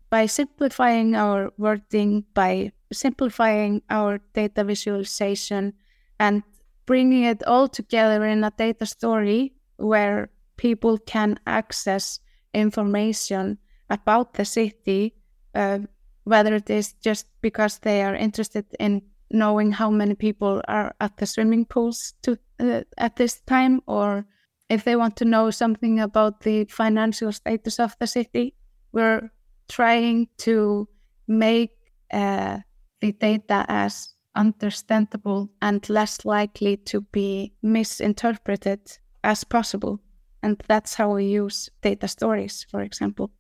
by 0.10 0.26
simplifying 0.26 1.15
our 1.15 1.52
wording, 1.58 2.26
by 2.34 2.72
simplifying 2.92 3.82
our 3.89 4.20
data 4.34 4.63
visualization, 4.63 5.74
and 6.20 6.44
bringing 6.86 7.24
it 7.24 7.44
all 7.44 7.68
together 7.68 8.26
in 8.26 8.44
a 8.44 8.52
data 8.52 8.86
story 8.86 9.54
where 9.78 10.30
people 10.58 10.98
can 10.98 11.39
access 11.46 12.20
information 12.54 13.58
about 13.89 14.34
the 14.34 14.46
city, 14.46 15.13
uh, 15.56 15.80
whether 16.24 16.56
it 16.56 16.70
is 16.70 16.94
just 16.94 17.28
because 17.42 17.80
they 17.80 18.04
are 18.04 18.15
interested 18.15 18.65
in 18.80 19.02
knowing 19.32 19.72
how 19.72 19.89
many 19.89 20.15
people 20.15 20.62
are 20.68 20.94
at 21.00 21.15
the 21.18 21.26
swimming 21.26 21.65
pools 21.65 22.13
to, 22.24 22.38
uh, 22.60 22.82
at 22.98 23.15
this 23.15 23.39
time 23.42 23.82
or 23.86 24.26
if 24.69 24.84
they 24.84 24.95
want 24.95 25.15
to 25.17 25.25
know 25.25 25.49
something 25.49 25.99
about 25.99 26.41
the 26.41 26.65
financial 26.65 27.32
status 27.32 27.79
of 27.79 27.95
the 27.99 28.08
city, 28.08 28.53
we're 28.91 29.29
trying 29.67 30.27
to 30.38 30.88
make 31.27 31.71
uh, 32.12 32.60
the 33.01 33.12
data 33.13 33.65
as 33.67 34.13
understandable 34.36 35.49
and 35.62 35.88
less 35.89 36.23
likely 36.23 36.77
to 36.77 37.01
be 37.01 37.53
misinterpreted 37.62 38.79
as 39.23 39.43
possible. 39.43 39.99
And 40.43 40.62
that's 40.67 40.93
how 40.93 41.13
we 41.15 41.25
use 41.25 41.69
data 41.82 42.08
stories, 42.08 42.65
for 42.69 42.82
example. 42.82 43.32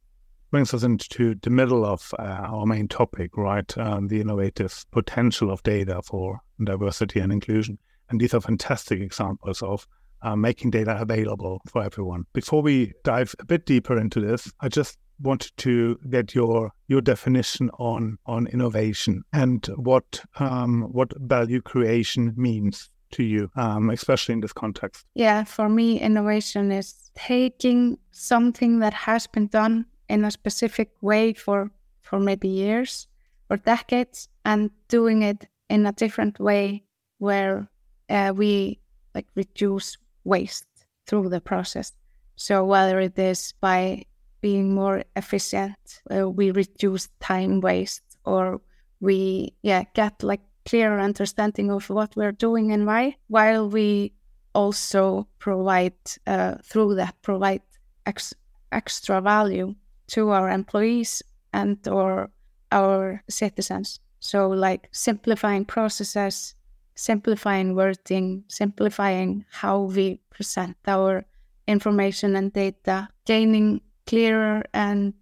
Brings 0.51 0.73
us 0.73 0.83
into 0.83 1.35
the 1.35 1.51
middle 1.51 1.85
of 1.85 2.11
uh, 2.17 2.23
our 2.23 2.65
main 2.65 2.87
topic, 2.87 3.37
right? 3.37 3.77
Um, 3.77 4.07
the 4.07 4.19
innovative 4.19 4.83
potential 4.91 5.51
of 5.51 5.61
data 5.61 6.01
for 6.01 6.41
diversity 6.63 7.19
and 7.19 7.31
inclusion. 7.31 7.77
And 8.09 8.19
these 8.19 8.33
are 8.33 8.41
fantastic 8.41 8.99
examples 8.99 9.61
of 9.61 9.87
uh, 10.21 10.35
making 10.35 10.71
data 10.71 10.97
available 10.99 11.61
for 11.67 11.83
everyone. 11.83 12.25
Before 12.33 12.61
we 12.61 12.93
dive 13.03 13.35
a 13.39 13.45
bit 13.45 13.65
deeper 13.65 13.97
into 13.97 14.19
this, 14.19 14.51
I 14.59 14.69
just 14.69 14.97
wanted 15.21 15.51
to 15.57 15.99
get 16.09 16.33
your 16.33 16.71
your 16.87 17.01
definition 17.01 17.69
on 17.77 18.17
on 18.25 18.47
innovation 18.47 19.23
and 19.33 19.65
what 19.75 20.21
um, 20.39 20.83
what 20.91 21.11
value 21.19 21.61
creation 21.61 22.33
means 22.35 22.89
to 23.11 23.23
you, 23.23 23.49
um, 23.55 23.89
especially 23.89 24.33
in 24.33 24.41
this 24.41 24.53
context. 24.53 25.05
Yeah, 25.15 25.43
for 25.43 25.67
me, 25.67 25.99
innovation 25.99 26.71
is 26.71 27.11
taking 27.15 27.97
something 28.11 28.79
that 28.79 28.93
has 28.93 29.27
been 29.27 29.47
done 29.47 29.85
in 30.07 30.23
a 30.25 30.31
specific 30.31 30.91
way 31.01 31.33
for 31.33 31.71
for 32.01 32.19
maybe 32.19 32.47
years 32.47 33.07
or 33.49 33.57
decades 33.57 34.29
and 34.45 34.71
doing 34.87 35.21
it 35.21 35.47
in 35.69 35.85
a 35.85 35.91
different 35.91 36.39
way 36.39 36.83
where 37.19 37.67
uh, 38.09 38.33
we 38.35 38.79
like 39.13 39.27
reduce 39.35 39.97
waste 40.23 40.67
through 41.07 41.29
the 41.29 41.41
process. 41.41 41.93
So 42.35 42.63
whether 42.65 42.99
it 42.99 43.17
is 43.19 43.53
by 43.59 44.05
being 44.41 44.73
more 44.73 45.03
efficient, 45.15 46.01
uh, 46.09 46.29
we 46.29 46.51
reduce 46.51 47.09
time 47.19 47.59
waste, 47.59 48.17
or 48.25 48.61
we 49.01 49.53
yeah 49.61 49.83
get 49.93 50.23
like 50.23 50.41
clearer 50.65 50.99
understanding 50.99 51.71
of 51.71 51.89
what 51.89 52.15
we're 52.15 52.31
doing 52.31 52.71
and 52.71 52.85
why, 52.85 53.15
while 53.27 53.69
we 53.69 54.13
also 54.53 55.27
provide 55.39 55.93
uh, 56.27 56.55
through 56.63 56.95
that 56.95 57.15
provide 57.21 57.61
ex- 58.05 58.33
extra 58.71 59.21
value 59.21 59.75
to 60.07 60.29
our 60.29 60.49
employees 60.49 61.21
and 61.53 61.87
or 61.87 62.29
our 62.71 63.23
citizens. 63.29 63.99
So 64.19 64.49
like 64.49 64.89
simplifying 64.91 65.65
processes, 65.65 66.55
simplifying 66.99 67.75
wording, 67.75 68.43
simplifying 68.49 69.45
how 69.51 69.79
we 69.79 70.19
present 70.29 70.75
our 70.85 71.23
information 71.65 72.35
and 72.35 72.51
data, 72.51 73.07
gaining 73.25 73.79
clearer 74.05 74.63
and 74.73 75.13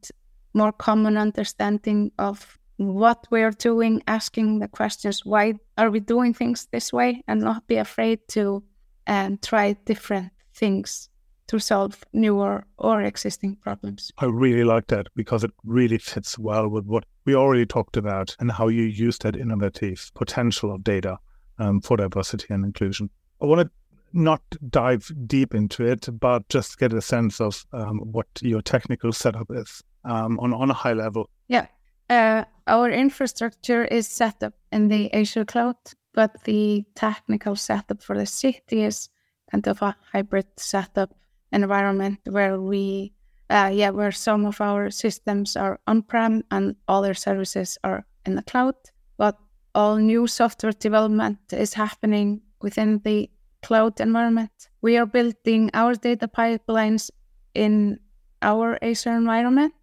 more 0.56 0.72
common 0.72 1.18
understanding 1.18 2.12
of 2.18 2.58
what 2.78 3.28
we're 3.30 3.52
doing, 3.52 4.02
asking 4.08 4.60
the 4.60 4.68
questions 4.68 5.24
why 5.24 5.54
are 5.78 5.92
we 5.92 6.00
doing 6.00 6.34
things 6.34 6.68
this 6.72 6.92
way, 6.92 7.22
and 7.28 7.42
not 7.42 7.68
be 7.68 7.76
afraid 7.76 8.28
to 8.28 8.64
um, 9.06 9.38
try 9.38 9.74
different 9.86 10.32
things 10.56 11.10
to 11.46 11.60
solve 11.60 12.04
newer 12.12 12.66
or 12.78 13.04
existing 13.04 13.56
problems. 13.58 14.12
I 14.18 14.26
really 14.26 14.64
like 14.64 14.88
that 14.88 15.08
because 15.16 15.44
it 15.44 15.52
really 15.64 16.00
fits 16.00 16.40
well 16.40 16.68
with 16.68 16.86
what 16.86 17.06
we 17.26 17.36
already 17.36 17.66
talked 17.66 17.98
about 17.98 18.36
and 18.40 18.52
how 18.52 18.68
you 18.68 18.84
use 18.84 19.20
that 19.20 19.36
innovative 19.36 20.12
potential 20.16 20.74
of 20.74 20.84
data 20.84 21.20
um, 21.60 21.82
for 21.82 21.98
diversity 21.98 22.48
and 22.50 22.66
inclusion. 22.66 23.10
I 23.42 23.46
want 23.46 23.62
to 23.62 23.72
not 24.14 24.42
dive 24.70 25.12
deep 25.26 25.54
into 25.54 25.86
it, 25.86 26.08
but 26.20 26.48
just 26.50 26.78
get 26.78 26.94
a 26.94 27.02
sense 27.02 27.42
of 27.42 27.66
um, 27.74 28.00
what 28.00 28.28
your 28.42 28.62
technical 28.62 29.12
setup 29.12 29.48
is 29.52 29.84
um, 30.06 30.40
on, 30.40 30.54
on 30.54 30.70
a 30.70 30.74
high 30.74 30.94
level. 30.94 31.30
Yeah. 31.48 31.68
Uh, 32.10 32.46
our 32.68 32.90
infrastructure 32.90 33.86
is 33.86 34.08
set 34.08 34.42
up 34.42 34.54
in 34.72 34.88
the 34.88 35.14
Azure 35.14 35.46
cloud, 35.46 35.76
but 36.14 36.44
the 36.46 36.86
technical 36.96 37.56
setup 37.56 38.02
for 38.02 38.18
the 38.18 38.26
city 38.26 38.84
is 38.84 39.10
kind 39.52 39.68
of 39.68 39.82
a 39.82 39.96
hybrid 40.12 40.48
setup 40.58 41.14
environment 41.52 42.20
where 42.30 42.60
we, 42.60 43.14
uh, 43.50 43.70
yeah, 43.74 43.90
where 43.90 44.12
some 44.12 44.46
of 44.46 44.62
our 44.62 44.90
systems 44.90 45.56
are 45.56 45.80
on 45.86 46.02
prem 46.02 46.44
and 46.52 46.76
other 46.88 47.14
services 47.14 47.78
are 47.84 48.06
in 48.26 48.36
the 48.36 48.44
cloud. 48.44 48.76
But 49.18 49.38
all 49.76 49.98
new 49.98 50.28
software 50.28 50.72
development 50.72 51.40
is 51.52 51.74
happening 51.74 52.42
within 52.62 53.00
the 53.04 53.30
cloud 53.62 54.00
environment. 54.00 54.70
We 54.82 54.98
are 54.98 55.06
building 55.06 55.70
our 55.74 55.96
data 55.96 56.28
pipelines 56.28 57.12
in 57.54 58.00
our 58.42 58.78
Azure 58.82 59.16
environment. 59.16 59.74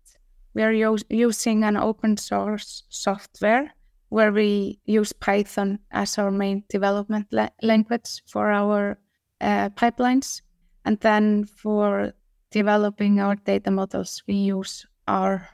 We 0.54 0.62
are 0.62 0.96
using 1.08 1.64
an 1.64 1.76
open 1.76 2.16
source 2.16 2.84
software 2.88 3.74
where 4.08 4.32
we 4.32 4.78
use 4.84 5.12
Python 5.12 5.80
as 5.90 6.18
our 6.18 6.30
main 6.30 6.62
development 6.68 7.26
la- 7.32 7.48
language 7.62 8.22
for 8.26 8.52
our 8.52 8.98
uh, 9.40 9.70
pipelines. 9.70 10.40
And 10.84 11.00
then 11.00 11.44
for 11.44 12.12
developing 12.50 13.18
our 13.18 13.34
data 13.34 13.70
models, 13.70 14.22
we 14.28 14.34
use 14.34 14.86
R. 15.08 15.48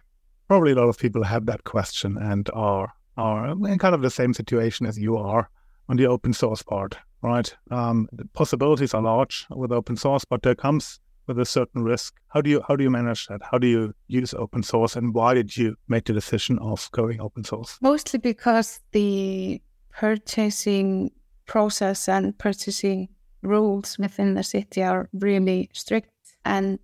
Probably 0.48 0.72
a 0.72 0.74
lot 0.74 0.88
of 0.88 0.98
people 0.98 1.24
have 1.24 1.46
that 1.46 1.64
question 1.64 2.18
and 2.18 2.50
are 2.52 2.92
are 3.16 3.50
in 3.50 3.78
kind 3.78 3.94
of 3.94 4.02
the 4.02 4.10
same 4.10 4.34
situation 4.34 4.86
as 4.86 4.98
you 4.98 5.16
are 5.16 5.50
on 5.88 5.96
the 5.96 6.06
open 6.06 6.32
source 6.32 6.62
part 6.62 6.96
right? 7.22 7.54
Um, 7.70 8.08
the 8.12 8.24
possibilities 8.26 8.94
are 8.94 9.02
large 9.02 9.46
with 9.50 9.72
open 9.72 9.96
source, 9.96 10.24
but 10.24 10.42
there 10.42 10.54
comes 10.54 11.00
with 11.26 11.38
a 11.38 11.44
certain 11.44 11.82
risk. 11.84 12.14
How 12.28 12.40
do 12.40 12.50
you 12.50 12.62
how 12.66 12.76
do 12.76 12.82
you 12.82 12.90
manage 12.90 13.26
that? 13.28 13.40
How 13.48 13.58
do 13.58 13.66
you 13.66 13.94
use 14.08 14.34
open 14.34 14.62
source, 14.62 14.96
and 14.96 15.14
why 15.14 15.34
did 15.34 15.56
you 15.56 15.76
make 15.88 16.04
the 16.04 16.12
decision 16.12 16.58
of 16.58 16.90
going 16.92 17.20
open 17.20 17.44
source? 17.44 17.78
Mostly 17.80 18.18
because 18.18 18.80
the 18.92 19.60
purchasing 19.90 21.10
process 21.46 22.08
and 22.08 22.36
purchasing 22.38 23.08
rules 23.42 23.98
within 23.98 24.34
the 24.34 24.42
city 24.42 24.82
are 24.82 25.08
really 25.12 25.70
strict, 25.72 26.10
and 26.44 26.78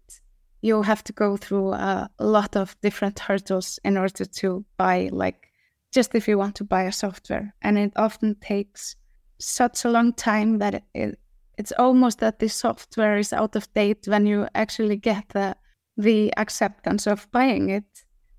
you 0.62 0.82
have 0.82 1.02
to 1.04 1.12
go 1.12 1.36
through 1.36 1.72
a 1.72 2.10
lot 2.18 2.56
of 2.56 2.76
different 2.82 3.18
hurdles 3.18 3.78
in 3.84 3.96
order 3.96 4.24
to 4.24 4.64
buy 4.76 5.08
like 5.12 5.48
just 5.96 6.14
if 6.14 6.28
you 6.28 6.36
want 6.36 6.54
to 6.54 6.62
buy 6.62 6.82
a 6.82 6.92
software 6.92 7.54
and 7.62 7.78
it 7.78 7.92
often 7.96 8.34
takes 8.34 8.96
such 9.38 9.82
a 9.82 9.88
long 9.88 10.12
time 10.12 10.58
that 10.58 10.84
it, 10.94 11.18
it's 11.56 11.72
almost 11.78 12.18
that 12.18 12.38
the 12.38 12.48
software 12.48 13.16
is 13.16 13.32
out 13.32 13.56
of 13.56 13.72
date 13.72 14.06
when 14.06 14.26
you 14.26 14.46
actually 14.54 14.96
get 14.96 15.24
the 15.30 15.56
the 15.96 16.30
acceptance 16.36 17.06
of 17.06 17.26
buying 17.32 17.70
it. 17.70 17.88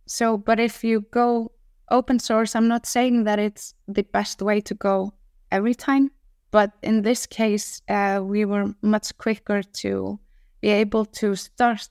So, 0.05 0.37
but 0.37 0.59
if 0.59 0.83
you 0.83 1.01
go 1.11 1.51
open 1.89 2.19
source, 2.19 2.55
I'm 2.55 2.67
not 2.67 2.85
saying 2.85 3.23
that 3.23 3.39
it's 3.39 3.73
the 3.87 4.03
best 4.03 4.43
way 4.43 4.61
to 4.61 4.75
go 4.75 5.13
every 5.51 5.73
time, 5.73 6.11
but 6.51 6.73
in 6.83 7.01
this 7.01 7.25
case, 7.25 7.81
uh, 7.89 8.19
we 8.23 8.45
were 8.45 8.75
much 8.83 9.17
quicker 9.17 9.63
to 9.81 10.19
be 10.61 10.69
able 10.69 11.05
to 11.05 11.35
start 11.35 11.89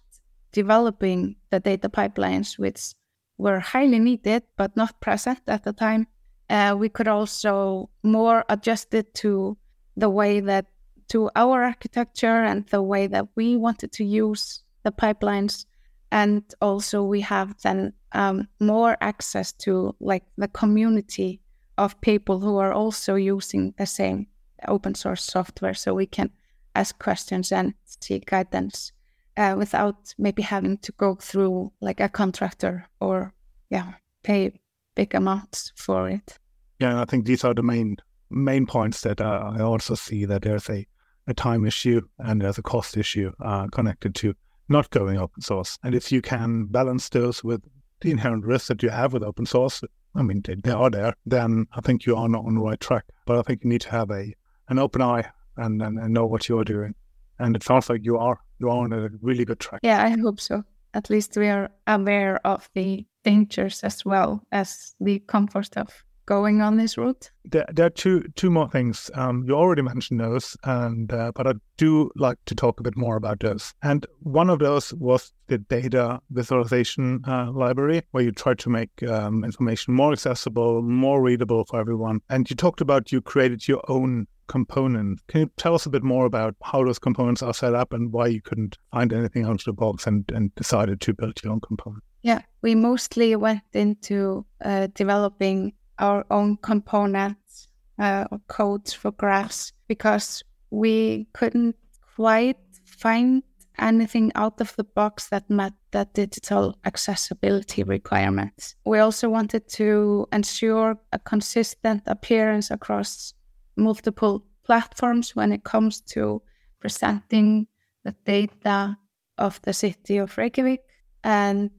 developing 0.53 1.35
the 1.51 1.59
data 1.59 1.89
pipelines, 1.89 2.57
which 2.57 2.95
were 3.39 3.61
highly 3.61 3.99
needed 3.99 4.43
but 4.57 4.77
not 4.77 5.01
present 5.01 5.41
at 5.47 5.65
the 5.65 5.73
time. 5.73 6.07
Uh, 6.49 6.75
we 6.79 6.89
could 6.89 7.09
also 7.09 7.91
more 8.03 8.45
adjust 8.49 8.95
it 8.95 9.13
to 9.15 9.57
the 9.97 10.09
way 10.09 10.41
that 10.41 10.67
to 11.09 11.31
our 11.37 11.63
architecture 11.63 12.45
and 12.45 12.67
the 12.67 12.83
way 12.83 13.07
that 13.07 13.27
we 13.37 13.57
wanted 13.57 13.93
to 13.93 14.05
use 14.05 14.63
the 14.83 14.93
pipelines. 14.93 15.67
And 16.11 16.43
also 16.61 17.03
we 17.03 17.21
have 17.23 17.55
then 17.63 17.93
um, 18.13 18.49
more 18.61 18.97
access 19.01 19.53
to 19.53 19.95
like 20.01 20.25
the 20.37 20.49
community 20.49 21.41
of 21.79 22.01
people 22.01 22.41
who 22.41 22.57
are 22.59 22.73
also 22.73 23.15
using 23.15 23.75
the 23.77 23.87
same 23.87 24.27
open 24.67 24.95
source 24.95 25.23
software 25.23 25.75
so 25.75 25.95
we 25.95 26.07
can 26.07 26.31
ask 26.75 26.99
questions 26.99 27.53
and 27.53 27.75
seek 27.85 28.27
guidance 28.27 28.93
uh, 29.37 29.55
without 29.57 30.15
maybe 30.19 30.43
having 30.43 30.79
to 30.79 30.93
go 30.93 31.15
through 31.15 31.73
like 31.81 32.01
a 32.01 32.09
contractor 32.09 32.87
or 33.01 33.33
yeah 33.71 33.95
pay 34.23 34.53
big 34.95 35.15
amounts 35.15 35.73
for 35.77 36.09
it. 36.09 36.39
Yeah, 36.81 36.91
and 36.91 36.99
I 36.99 37.05
think 37.05 37.27
these 37.27 37.45
are 37.45 37.55
the 37.55 37.63
main 37.63 37.97
main 38.31 38.67
points 38.67 39.03
that 39.03 39.21
uh, 39.21 39.53
I 39.55 39.61
also 39.61 39.95
see 39.95 40.25
that 40.25 40.43
there's 40.43 40.69
a, 40.69 40.87
a 41.27 41.35
time 41.35 41.65
issue 41.65 42.01
and 42.19 42.43
there's 42.43 42.59
a 42.59 42.63
cost 42.63 42.97
issue 42.97 43.33
uh, 43.45 43.69
connected 43.69 44.15
to 44.17 44.35
not 44.69 44.91
going 44.91 45.19
open 45.19 45.43
source. 45.43 45.79
And 45.85 45.95
if 45.95 46.11
you 46.11 46.21
can 46.21 46.67
balance 46.67 47.09
those 47.09 47.45
with 47.45 47.63
the 48.01 48.11
inherent 48.11 48.45
risks 48.45 48.69
that 48.69 48.83
you 48.83 48.89
have 48.91 49.13
with 49.13 49.23
open 49.23 49.47
source, 49.47 49.83
I 50.17 50.23
mean, 50.23 50.43
they, 50.43 50.57
they 50.57 50.73
are 50.73 50.91
there, 50.91 51.15
then 51.25 51.67
I 51.73 51.81
think 51.81 52.05
you 52.05 52.17
are 52.17 52.29
not 52.29 52.45
on 52.45 52.57
the 52.57 52.61
right 52.61 52.81
track. 52.81 53.05
But 53.27 53.39
I 53.39 53.43
think 53.43 53.63
you 53.63 53.71
need 53.71 53.83
to 53.83 53.91
have 53.91 54.11
a 54.11 54.35
an 54.69 54.81
open 54.81 55.01
eye 55.01 55.31
and, 55.57 55.81
and, 55.81 55.99
and 55.99 56.13
know 56.13 56.27
what 56.27 56.49
you're 56.49 56.65
doing. 56.65 56.95
And 57.39 57.55
it 57.55 57.63
sounds 57.63 57.89
like 57.89 58.05
you 58.05 58.19
are. 58.19 58.41
You 58.59 58.69
are 58.69 58.79
on 58.79 58.93
a 58.93 59.11
really 59.21 59.45
good 59.45 59.61
track. 59.61 59.81
Yeah, 59.83 60.03
I 60.03 60.19
hope 60.21 60.41
so. 60.41 60.65
At 60.95 61.11
least 61.11 61.37
we 61.37 61.49
are 61.49 61.71
aware 61.87 62.41
of 62.47 62.71
the 62.75 63.05
dangers 63.23 63.83
as 63.83 64.05
well 64.05 64.43
as 64.53 64.95
the 65.01 65.19
comfort 65.21 65.77
of 65.77 65.89
going 66.27 66.61
on 66.61 66.77
this 66.77 66.99
route. 66.99 67.31
There, 67.45 67.65
there 67.73 67.87
are 67.87 67.91
two 67.91 68.25
two 68.35 68.51
more 68.51 68.69
things. 68.69 69.11
Um, 69.15 69.45
you 69.47 69.55
already 69.55 69.83
mentioned 69.83 70.21
those, 70.21 70.57
and 70.65 71.13
uh, 71.13 71.33
but 71.35 71.47
I 71.47 71.53
do 71.77 72.11
like 72.17 72.39
to 72.47 72.55
talk 72.55 72.81
a 72.81 72.83
bit 72.83 72.97
more 72.97 73.17
about 73.17 73.41
those. 73.41 73.73
And 73.83 74.05
one 74.21 74.51
of 74.51 74.59
those 74.59 74.93
was 74.95 75.33
the 75.47 75.59
data 75.59 76.21
visualization 76.31 77.23
uh, 77.27 77.51
library, 77.53 78.03
where 78.11 78.25
you 78.25 78.33
try 78.33 78.55
to 78.55 78.69
make 78.69 79.03
um, 79.05 79.45
information 79.45 79.95
more 79.95 80.13
accessible, 80.13 80.83
more 80.83 81.23
readable 81.23 81.65
for 81.65 81.81
everyone. 81.81 82.21
And 82.29 82.51
you 82.51 82.57
talked 82.57 82.81
about 82.81 83.13
you 83.13 83.21
created 83.21 83.67
your 83.67 83.83
own 83.89 84.27
component. 84.47 85.27
Can 85.29 85.41
you 85.41 85.51
tell 85.57 85.75
us 85.75 85.87
a 85.87 85.91
bit 85.91 86.03
more 86.03 86.27
about 86.27 86.55
how 86.63 86.85
those 86.85 86.99
components 86.99 87.43
are 87.43 87.55
set 87.55 87.75
up 87.75 87.93
and 87.93 88.13
why 88.13 88.29
you 88.29 88.43
couldn't 88.43 88.79
find 88.93 89.13
anything 89.13 89.45
out 89.45 89.61
of 89.61 89.65
the 89.65 89.73
box 89.73 90.07
and, 90.07 90.31
and 90.33 90.55
decided 90.55 91.01
to 91.03 91.15
build 91.15 91.43
your 91.43 91.53
own 91.53 91.61
component? 91.61 92.03
Yeah, 92.23 92.43
we 92.63 92.75
mostly 92.75 93.37
went 93.37 93.63
into 93.73 94.45
uh, 94.65 94.89
developing 94.95 95.75
our 95.99 96.25
own 96.31 96.57
components 96.59 97.69
uh, 97.99 98.25
or 98.31 98.41
codes 98.49 98.93
for 98.93 99.13
graphs 99.13 99.73
because 99.89 100.43
we 100.71 101.27
couldn't 101.33 101.77
quite 102.17 102.59
find 102.85 103.43
anything 103.79 104.33
out 104.35 104.61
of 104.61 104.75
the 104.77 104.85
box 104.85 105.29
that 105.29 105.49
met 105.51 105.73
that 105.93 106.15
digital 106.15 106.77
accessibility 106.85 107.83
requirements. 107.83 108.75
We 108.85 108.99
also 108.99 109.29
wanted 109.29 109.69
to 109.71 110.27
ensure 110.33 110.99
a 111.13 111.19
consistent 111.19 112.03
appearance 112.07 112.71
across 112.71 113.35
multiple 113.77 114.45
platforms 114.65 115.37
when 115.37 115.53
it 115.53 115.65
comes 115.65 116.01
to 116.01 116.43
presenting 116.81 117.67
the 118.05 118.15
data 118.25 118.97
of 119.39 119.61
the 119.63 119.73
city 119.73 120.19
of 120.19 120.37
Reykjavik. 120.37 120.81
And 121.25 121.71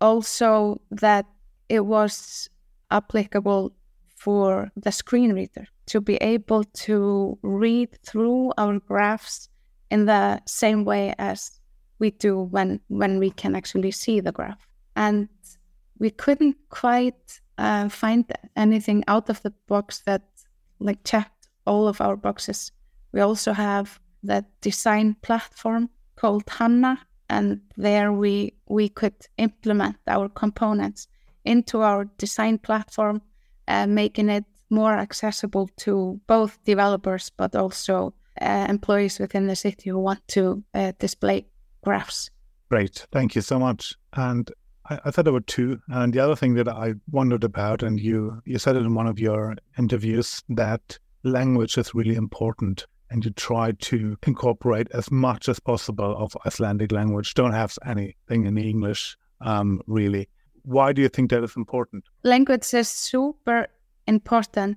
also 0.00 0.80
that 0.90 1.26
it 1.68 1.84
was 1.84 2.48
applicable 2.90 3.72
for 4.16 4.70
the 4.76 4.92
screen 4.92 5.32
reader 5.32 5.66
to 5.86 6.00
be 6.00 6.16
able 6.16 6.64
to 6.64 7.38
read 7.42 7.90
through 8.04 8.52
our 8.58 8.78
graphs 8.78 9.48
in 9.90 10.06
the 10.06 10.40
same 10.46 10.84
way 10.84 11.14
as 11.18 11.60
we 11.98 12.10
do 12.10 12.40
when 12.40 12.80
when 12.88 13.18
we 13.18 13.30
can 13.30 13.56
actually 13.56 13.90
see 13.90 14.20
the 14.20 14.32
graph. 14.32 14.66
And 14.96 15.28
we 15.98 16.10
couldn't 16.10 16.56
quite 16.68 17.40
uh, 17.58 17.88
find 17.88 18.24
anything 18.56 19.04
out 19.08 19.28
of 19.30 19.42
the 19.42 19.52
box 19.66 20.02
that 20.06 20.22
like 20.80 21.02
checked 21.04 21.48
all 21.66 21.88
of 21.88 22.00
our 22.00 22.16
boxes 22.16 22.72
we 23.12 23.20
also 23.20 23.52
have 23.52 24.00
that 24.22 24.44
design 24.60 25.16
platform 25.22 25.88
called 26.16 26.44
hanna 26.48 26.98
and 27.30 27.60
there 27.76 28.12
we 28.12 28.54
we 28.68 28.88
could 28.88 29.14
implement 29.36 29.96
our 30.06 30.28
components 30.28 31.08
into 31.44 31.80
our 31.80 32.04
design 32.18 32.58
platform, 32.58 33.22
uh, 33.66 33.86
making 33.86 34.28
it 34.28 34.44
more 34.70 34.92
accessible 34.92 35.68
to 35.78 36.20
both 36.26 36.62
developers 36.64 37.30
but 37.36 37.56
also 37.56 38.12
uh, 38.40 38.66
employees 38.68 39.18
within 39.18 39.46
the 39.46 39.56
city 39.56 39.90
who 39.90 39.98
want 39.98 40.20
to 40.28 40.62
uh, 40.74 40.92
display 40.98 41.46
graphs. 41.82 42.30
Great, 42.70 43.06
thank 43.10 43.34
you 43.34 43.40
so 43.40 43.58
much. 43.58 43.94
And 44.12 44.50
I, 44.90 45.00
I 45.04 45.10
thought 45.10 45.24
there 45.24 45.32
were 45.32 45.40
two. 45.40 45.80
And 45.88 46.12
the 46.12 46.20
other 46.20 46.36
thing 46.36 46.54
that 46.54 46.68
I 46.68 46.94
wondered 47.10 47.44
about, 47.44 47.82
and 47.82 48.00
you 48.00 48.42
you 48.44 48.58
said 48.58 48.76
it 48.76 48.82
in 48.82 48.94
one 48.94 49.06
of 49.06 49.18
your 49.18 49.56
interviews 49.78 50.42
that 50.48 50.98
language 51.22 51.76
is 51.78 51.94
really 51.94 52.14
important 52.14 52.86
and 53.10 53.24
you 53.24 53.30
try 53.30 53.72
to 53.72 54.16
incorporate 54.26 54.88
as 54.92 55.10
much 55.10 55.48
as 55.48 55.58
possible 55.58 56.16
of 56.16 56.36
Icelandic 56.46 56.92
language. 56.92 57.34
Don't 57.34 57.52
have 57.52 57.78
anything 57.86 58.44
in 58.44 58.58
English, 58.58 59.16
um, 59.40 59.80
really. 59.86 60.28
Why 60.62 60.92
do 60.92 61.00
you 61.00 61.08
think 61.08 61.30
that 61.30 61.42
is 61.42 61.56
important? 61.56 62.04
Language 62.22 62.74
is 62.74 62.88
super 62.88 63.68
important, 64.06 64.76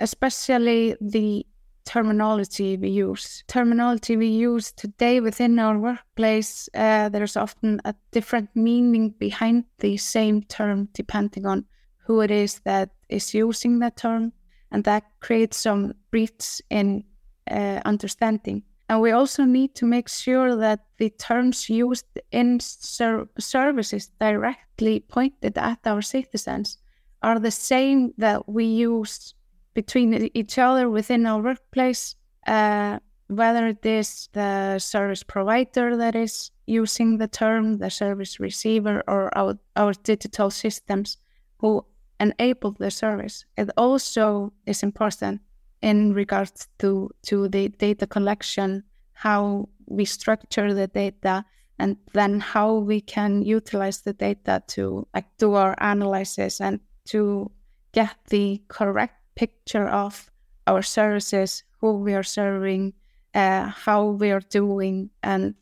especially 0.00 0.96
the 1.00 1.44
terminology 1.84 2.76
we 2.76 2.88
use. 2.88 3.44
Terminology 3.48 4.16
we 4.16 4.28
use 4.28 4.72
today 4.72 5.20
within 5.20 5.58
our 5.58 5.78
workplace, 5.78 6.68
uh, 6.74 7.08
there's 7.08 7.36
often 7.36 7.80
a 7.84 7.94
different 8.10 8.50
meaning 8.54 9.10
behind 9.10 9.64
the 9.78 9.96
same 9.96 10.42
term 10.42 10.88
depending 10.92 11.46
on 11.46 11.64
who 12.06 12.20
it 12.20 12.30
is 12.30 12.60
that 12.64 12.90
is 13.08 13.34
using 13.34 13.78
that 13.80 13.96
term. 13.96 14.32
And 14.70 14.84
that 14.84 15.04
creates 15.20 15.58
some 15.58 15.92
breach 16.10 16.62
in 16.70 17.04
uh, 17.50 17.80
understanding. 17.84 18.62
And 18.88 19.00
we 19.00 19.12
also 19.12 19.44
need 19.44 19.74
to 19.76 19.86
make 19.86 20.08
sure 20.08 20.56
that 20.56 20.80
the 20.98 21.10
terms 21.10 21.68
used 21.68 22.06
in 22.30 22.60
ser- 22.60 23.28
services 23.38 24.10
directly 24.20 25.00
pointed 25.00 25.56
at 25.56 25.78
our 25.86 26.02
citizens 26.02 26.78
are 27.22 27.38
the 27.38 27.50
same 27.50 28.12
that 28.18 28.48
we 28.48 28.64
use 28.64 29.34
between 29.74 30.30
each 30.34 30.58
other 30.58 30.88
within 30.90 31.26
our 31.26 31.40
workplace, 31.40 32.14
uh, 32.46 32.98
whether 33.28 33.66
it 33.66 33.84
is 33.84 34.28
the 34.32 34.78
service 34.78 35.22
provider 35.22 35.96
that 35.96 36.14
is 36.14 36.50
using 36.66 37.18
the 37.18 37.28
term, 37.28 37.78
the 37.78 37.90
service 37.90 38.38
receiver, 38.38 39.02
or 39.08 39.36
our, 39.36 39.58
our 39.76 39.92
digital 40.04 40.50
systems 40.50 41.16
who 41.58 41.84
enable 42.20 42.72
the 42.72 42.90
service. 42.90 43.44
It 43.56 43.70
also 43.76 44.52
is 44.66 44.82
important 44.82 45.40
in 45.80 46.12
regards 46.12 46.68
to, 46.78 47.10
to 47.22 47.48
the 47.48 47.68
data 47.68 48.06
collection 48.06 48.84
how 49.12 49.68
we 49.86 50.04
structure 50.04 50.74
the 50.74 50.86
data 50.86 51.44
and 51.78 51.96
then 52.12 52.40
how 52.40 52.74
we 52.74 53.00
can 53.00 53.42
utilize 53.42 54.02
the 54.02 54.12
data 54.12 54.62
to 54.68 55.06
like 55.14 55.26
do 55.38 55.54
our 55.54 55.74
analysis 55.80 56.60
and 56.60 56.80
to 57.04 57.50
get 57.92 58.16
the 58.28 58.62
correct 58.68 59.21
picture 59.34 59.88
of 59.88 60.30
our 60.66 60.82
services, 60.82 61.64
who 61.80 61.94
we 61.94 62.14
are 62.14 62.22
serving, 62.22 62.92
uh, 63.34 63.66
how 63.66 64.06
we 64.06 64.30
are 64.30 64.40
doing, 64.40 65.10
and 65.22 65.54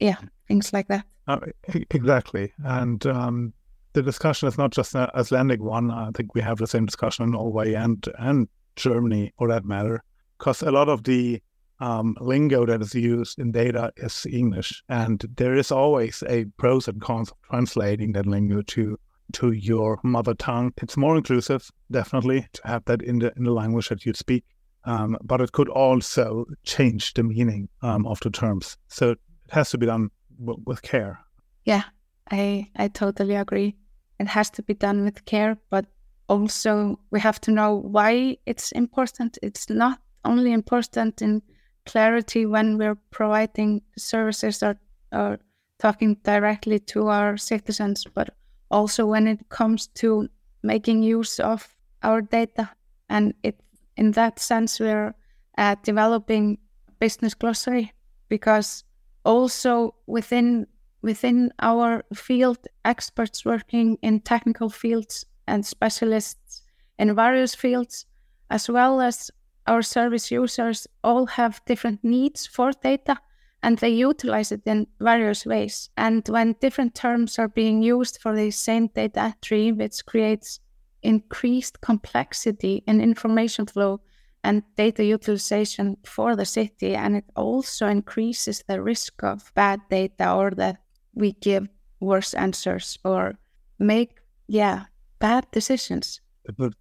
yeah, 0.00 0.16
things 0.46 0.72
like 0.72 0.88
that. 0.88 1.04
Uh, 1.26 1.38
exactly, 1.90 2.52
and 2.64 3.04
um, 3.06 3.52
the 3.92 4.02
discussion 4.02 4.48
is 4.48 4.56
not 4.56 4.70
just 4.70 4.94
an 4.94 5.08
Icelandic 5.14 5.60
one. 5.60 5.90
I 5.90 6.10
think 6.14 6.34
we 6.34 6.40
have 6.40 6.58
the 6.58 6.66
same 6.66 6.86
discussion 6.86 7.24
in 7.24 7.32
Norway 7.32 7.74
and 7.74 8.04
and 8.18 8.48
Germany, 8.76 9.32
for 9.36 9.48
that 9.48 9.64
matter, 9.64 10.02
because 10.38 10.62
a 10.62 10.70
lot 10.70 10.88
of 10.88 11.04
the 11.04 11.42
um, 11.80 12.16
lingo 12.20 12.64
that 12.66 12.80
is 12.80 12.94
used 12.94 13.38
in 13.38 13.52
data 13.52 13.92
is 13.96 14.26
English, 14.30 14.82
and 14.88 15.24
there 15.36 15.54
is 15.54 15.70
always 15.70 16.22
a 16.28 16.44
pros 16.56 16.88
and 16.88 17.00
cons 17.00 17.30
of 17.30 17.36
translating 17.50 18.12
that 18.12 18.26
lingo 18.26 18.62
to 18.62 18.98
to 19.34 19.52
your 19.52 19.98
mother 20.02 20.34
tongue. 20.34 20.72
It's 20.82 20.96
more 20.96 21.16
inclusive, 21.16 21.70
definitely, 21.90 22.46
to 22.54 22.66
have 22.66 22.84
that 22.86 23.02
in 23.02 23.18
the 23.18 23.32
in 23.36 23.44
the 23.44 23.52
language 23.52 23.88
that 23.88 24.04
you 24.04 24.14
speak. 24.14 24.44
Um, 24.84 25.18
but 25.22 25.40
it 25.40 25.52
could 25.52 25.68
also 25.68 26.46
change 26.64 27.14
the 27.14 27.22
meaning 27.22 27.68
um, 27.82 28.06
of 28.06 28.20
the 28.20 28.30
terms. 28.30 28.76
So 28.88 29.10
it 29.10 29.18
has 29.50 29.70
to 29.70 29.78
be 29.78 29.86
done 29.86 30.10
w- 30.38 30.62
with 30.66 30.82
care. 30.82 31.20
Yeah, 31.64 31.82
I 32.30 32.70
I 32.76 32.88
totally 32.88 33.34
agree. 33.34 33.76
It 34.18 34.28
has 34.28 34.50
to 34.50 34.62
be 34.62 34.74
done 34.74 35.04
with 35.04 35.24
care, 35.24 35.56
but 35.70 35.86
also 36.28 36.98
we 37.10 37.20
have 37.20 37.40
to 37.40 37.50
know 37.50 37.74
why 37.74 38.36
it's 38.46 38.72
important. 38.72 39.38
It's 39.42 39.68
not 39.68 40.00
only 40.24 40.52
important 40.52 41.22
in 41.22 41.42
clarity 41.86 42.46
when 42.46 42.78
we're 42.78 42.98
providing 43.10 43.82
services 43.96 44.62
or, 44.62 44.78
or 45.12 45.38
talking 45.78 46.16
directly 46.22 46.78
to 46.78 47.08
our 47.08 47.36
citizens, 47.36 48.04
but 48.14 48.30
also 48.70 49.06
when 49.06 49.26
it 49.26 49.48
comes 49.48 49.86
to 49.86 50.28
making 50.62 51.02
use 51.02 51.40
of 51.40 51.74
our 52.02 52.20
data. 52.20 52.70
And 53.08 53.34
it, 53.42 53.60
in 53.96 54.12
that 54.12 54.38
sense, 54.38 54.80
we're 54.80 55.14
uh, 55.56 55.76
developing 55.82 56.58
business 56.98 57.34
glossary 57.34 57.92
because 58.28 58.84
also 59.24 59.94
within 60.06 60.66
within 61.00 61.52
our 61.60 62.04
field, 62.12 62.58
experts 62.84 63.44
working 63.44 63.96
in 64.02 64.18
technical 64.20 64.68
fields 64.68 65.24
and 65.46 65.64
specialists 65.64 66.62
in 66.98 67.14
various 67.14 67.54
fields, 67.54 68.04
as 68.50 68.68
well 68.68 69.00
as 69.00 69.30
our 69.68 69.80
service 69.80 70.30
users 70.30 70.88
all 71.04 71.26
have 71.26 71.64
different 71.66 72.02
needs 72.02 72.46
for 72.46 72.72
data 72.82 73.16
and 73.62 73.78
they 73.78 73.90
utilize 73.90 74.52
it 74.52 74.62
in 74.66 74.86
various 75.00 75.44
ways. 75.44 75.90
And 75.96 76.26
when 76.28 76.54
different 76.60 76.94
terms 76.94 77.38
are 77.38 77.48
being 77.48 77.82
used 77.82 78.18
for 78.20 78.34
the 78.34 78.50
same 78.50 78.88
data 78.88 79.20
entry, 79.20 79.72
which 79.72 80.04
creates 80.06 80.60
increased 81.02 81.80
complexity 81.80 82.82
in 82.86 83.00
information 83.00 83.66
flow 83.66 84.00
and 84.44 84.62
data 84.76 85.04
utilization 85.04 85.96
for 86.04 86.36
the 86.36 86.44
city, 86.44 86.94
and 86.94 87.16
it 87.16 87.24
also 87.34 87.88
increases 87.88 88.62
the 88.68 88.80
risk 88.80 89.22
of 89.22 89.52
bad 89.54 89.80
data 89.90 90.32
or 90.32 90.50
that 90.52 90.78
we 91.14 91.32
give 91.32 91.68
worse 92.00 92.34
answers 92.34 92.98
or 93.04 93.38
make, 93.78 94.18
yeah, 94.46 94.84
bad 95.18 95.46
decisions 95.50 96.20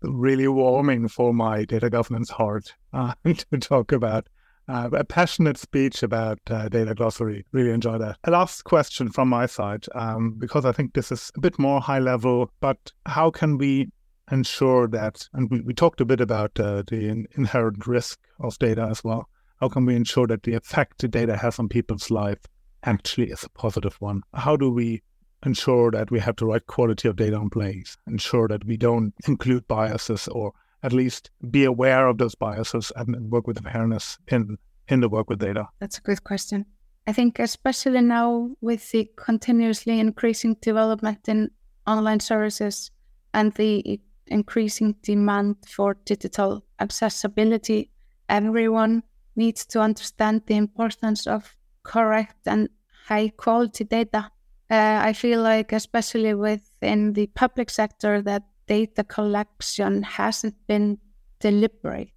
really 0.01 0.47
warming 0.47 1.07
for 1.07 1.33
my 1.33 1.65
data 1.65 1.89
governance 1.89 2.29
heart 2.29 2.73
uh, 2.93 3.13
to 3.25 3.57
talk 3.59 3.91
about 3.91 4.27
uh, 4.67 4.89
a 4.91 5.03
passionate 5.03 5.57
speech 5.57 6.03
about 6.03 6.39
uh, 6.49 6.69
data 6.69 6.93
glossary. 6.93 7.45
Really 7.51 7.71
enjoy 7.71 7.97
that. 7.97 8.17
A 8.23 8.31
last 8.31 8.63
question 8.63 9.09
from 9.09 9.29
my 9.29 9.45
side, 9.45 9.85
um, 9.95 10.35
because 10.37 10.65
I 10.65 10.71
think 10.71 10.93
this 10.93 11.11
is 11.11 11.31
a 11.35 11.39
bit 11.39 11.57
more 11.57 11.81
high 11.81 11.99
level, 11.99 12.51
but 12.59 12.91
how 13.05 13.31
can 13.31 13.57
we 13.57 13.89
ensure 14.31 14.87
that, 14.87 15.27
and 15.33 15.49
we, 15.49 15.61
we 15.61 15.73
talked 15.73 16.01
a 16.01 16.05
bit 16.05 16.21
about 16.21 16.59
uh, 16.59 16.83
the 16.87 17.07
in, 17.07 17.27
inherent 17.37 17.87
risk 17.87 18.19
of 18.39 18.57
data 18.59 18.87
as 18.89 19.03
well. 19.03 19.29
How 19.59 19.69
can 19.69 19.85
we 19.85 19.95
ensure 19.95 20.27
that 20.27 20.43
the 20.43 20.53
effect 20.53 20.99
the 20.99 21.07
data 21.07 21.37
has 21.37 21.59
on 21.59 21.69
people's 21.69 22.11
life 22.11 22.39
actually 22.83 23.31
is 23.31 23.43
a 23.43 23.49
positive 23.49 23.95
one? 23.99 24.21
How 24.33 24.55
do 24.55 24.69
we 24.69 25.01
ensure 25.45 25.91
that 25.91 26.11
we 26.11 26.19
have 26.19 26.35
the 26.35 26.45
right 26.45 26.65
quality 26.67 27.07
of 27.07 27.15
data 27.15 27.37
in 27.37 27.49
place, 27.49 27.97
ensure 28.07 28.47
that 28.49 28.65
we 28.65 28.77
don't 28.77 29.13
include 29.27 29.67
biases 29.67 30.27
or 30.27 30.51
at 30.83 30.93
least 30.93 31.31
be 31.49 31.63
aware 31.63 32.07
of 32.07 32.17
those 32.17 32.35
biases 32.35 32.91
and 32.95 33.31
work 33.31 33.47
with 33.47 33.63
fairness 33.63 34.17
in, 34.27 34.57
in 34.87 34.99
the 34.99 35.09
work 35.09 35.29
with 35.29 35.39
data? 35.39 35.67
That's 35.79 35.97
a 35.97 36.01
good 36.01 36.23
question. 36.23 36.65
I 37.07 37.13
think, 37.13 37.39
especially 37.39 38.01
now 38.01 38.51
with 38.61 38.91
the 38.91 39.09
continuously 39.15 39.99
increasing 39.99 40.55
development 40.61 41.29
in 41.29 41.51
online 41.85 42.19
services 42.19 42.91
and 43.33 43.53
the 43.53 43.99
increasing 44.27 44.95
demand 45.03 45.55
for 45.65 45.95
digital 46.05 46.65
accessibility, 46.79 47.91
everyone 48.27 49.03
needs 49.37 49.65
to 49.67 49.79
understand 49.79 50.41
the 50.47 50.55
importance 50.55 51.27
of 51.27 51.55
correct 51.83 52.35
and 52.45 52.67
high 53.07 53.29
quality 53.29 53.85
data 53.85 54.31
uh, 54.69 54.99
I 55.01 55.13
feel 55.13 55.41
like, 55.41 55.71
especially 55.71 56.33
within 56.33 57.13
the 57.13 57.27
public 57.27 57.69
sector, 57.69 58.21
that 58.23 58.43
data 58.67 59.03
collection 59.03 60.03
hasn't 60.03 60.55
been 60.67 60.97
deliberate 61.39 62.11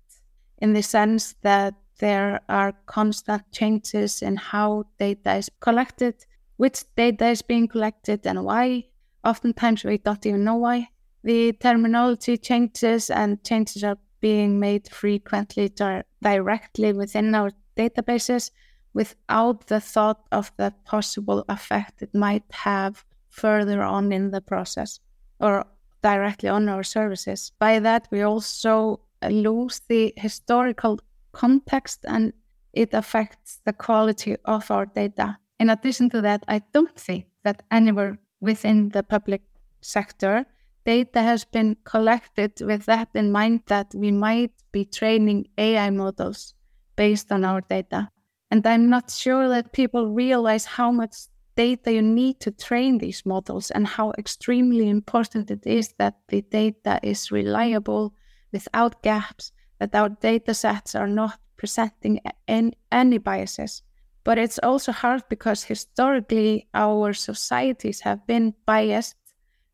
in 0.58 0.72
the 0.72 0.82
sense 0.82 1.34
that 1.42 1.74
there 1.98 2.40
are 2.48 2.72
constant 2.86 3.42
changes 3.52 4.22
in 4.22 4.36
how 4.36 4.84
data 4.98 5.36
is 5.36 5.50
collected, 5.60 6.14
which 6.56 6.84
data 6.96 7.28
is 7.28 7.42
being 7.42 7.68
collected, 7.68 8.26
and 8.26 8.44
why. 8.44 8.84
Oftentimes, 9.22 9.84
we 9.84 9.98
don't 9.98 10.24
even 10.24 10.44
know 10.44 10.56
why. 10.56 10.88
The 11.22 11.52
terminology 11.52 12.38
changes, 12.38 13.10
and 13.10 13.42
changes 13.44 13.84
are 13.84 13.98
being 14.20 14.58
made 14.58 14.88
frequently 14.88 15.68
di- 15.68 16.02
directly 16.22 16.92
within 16.92 17.34
our 17.34 17.50
databases 17.76 18.50
without 18.92 19.66
the 19.66 19.80
thought 19.80 20.22
of 20.32 20.52
the 20.56 20.74
possible 20.84 21.44
effect 21.48 22.02
it 22.02 22.14
might 22.14 22.44
have 22.50 23.04
further 23.28 23.82
on 23.82 24.12
in 24.12 24.30
the 24.30 24.40
process 24.40 25.00
or 25.38 25.64
directly 26.02 26.48
on 26.48 26.68
our 26.68 26.82
services. 26.82 27.52
By 27.58 27.78
that, 27.80 28.08
we 28.10 28.22
also 28.22 29.00
uh, 29.22 29.28
lose 29.28 29.80
the 29.88 30.12
historical 30.16 30.98
context 31.32 32.04
and 32.06 32.32
it 32.72 32.94
affects 32.94 33.60
the 33.64 33.72
quality 33.72 34.36
of 34.44 34.70
our 34.70 34.86
data. 34.86 35.38
In 35.58 35.70
addition 35.70 36.10
to 36.10 36.20
that, 36.22 36.44
I 36.48 36.62
don't 36.72 36.96
think 36.96 37.26
that 37.44 37.62
anywhere 37.70 38.18
within 38.40 38.90
the 38.90 39.02
public 39.02 39.42
sector 39.80 40.46
data 40.84 41.20
has 41.20 41.44
been 41.44 41.76
collected 41.84 42.52
with 42.60 42.86
that 42.86 43.08
in 43.14 43.30
mind 43.30 43.60
that 43.66 43.94
we 43.94 44.10
might 44.10 44.52
be 44.72 44.84
training 44.84 45.46
AI 45.58 45.90
models 45.90 46.54
based 46.96 47.30
on 47.30 47.44
our 47.44 47.60
data. 47.60 48.08
And 48.50 48.66
I'm 48.66 48.88
not 48.88 49.10
sure 49.10 49.48
that 49.48 49.72
people 49.72 50.12
realize 50.12 50.64
how 50.64 50.90
much 50.90 51.14
data 51.60 51.92
you 51.92 52.00
need 52.00 52.40
to 52.40 52.50
train 52.50 52.96
these 52.98 53.26
models 53.26 53.70
and 53.70 53.86
how 53.86 54.12
extremely 54.16 54.88
important 54.88 55.50
it 55.50 55.66
is 55.66 55.94
that 55.98 56.14
the 56.28 56.40
data 56.40 56.98
is 57.02 57.30
reliable 57.30 58.14
without 58.50 59.02
gaps, 59.02 59.52
that 59.78 59.94
our 59.94 60.08
data 60.08 60.54
sets 60.54 60.94
are 60.94 61.06
not 61.06 61.38
presenting 61.58 62.18
any, 62.48 63.18
biases. 63.18 63.82
But 64.24 64.38
it's 64.38 64.58
also 64.62 64.92
hard 64.92 65.22
because 65.28 65.62
historically 65.64 66.66
our 66.72 67.12
societies 67.12 68.00
have 68.00 68.26
been 68.26 68.54
biased 68.64 69.16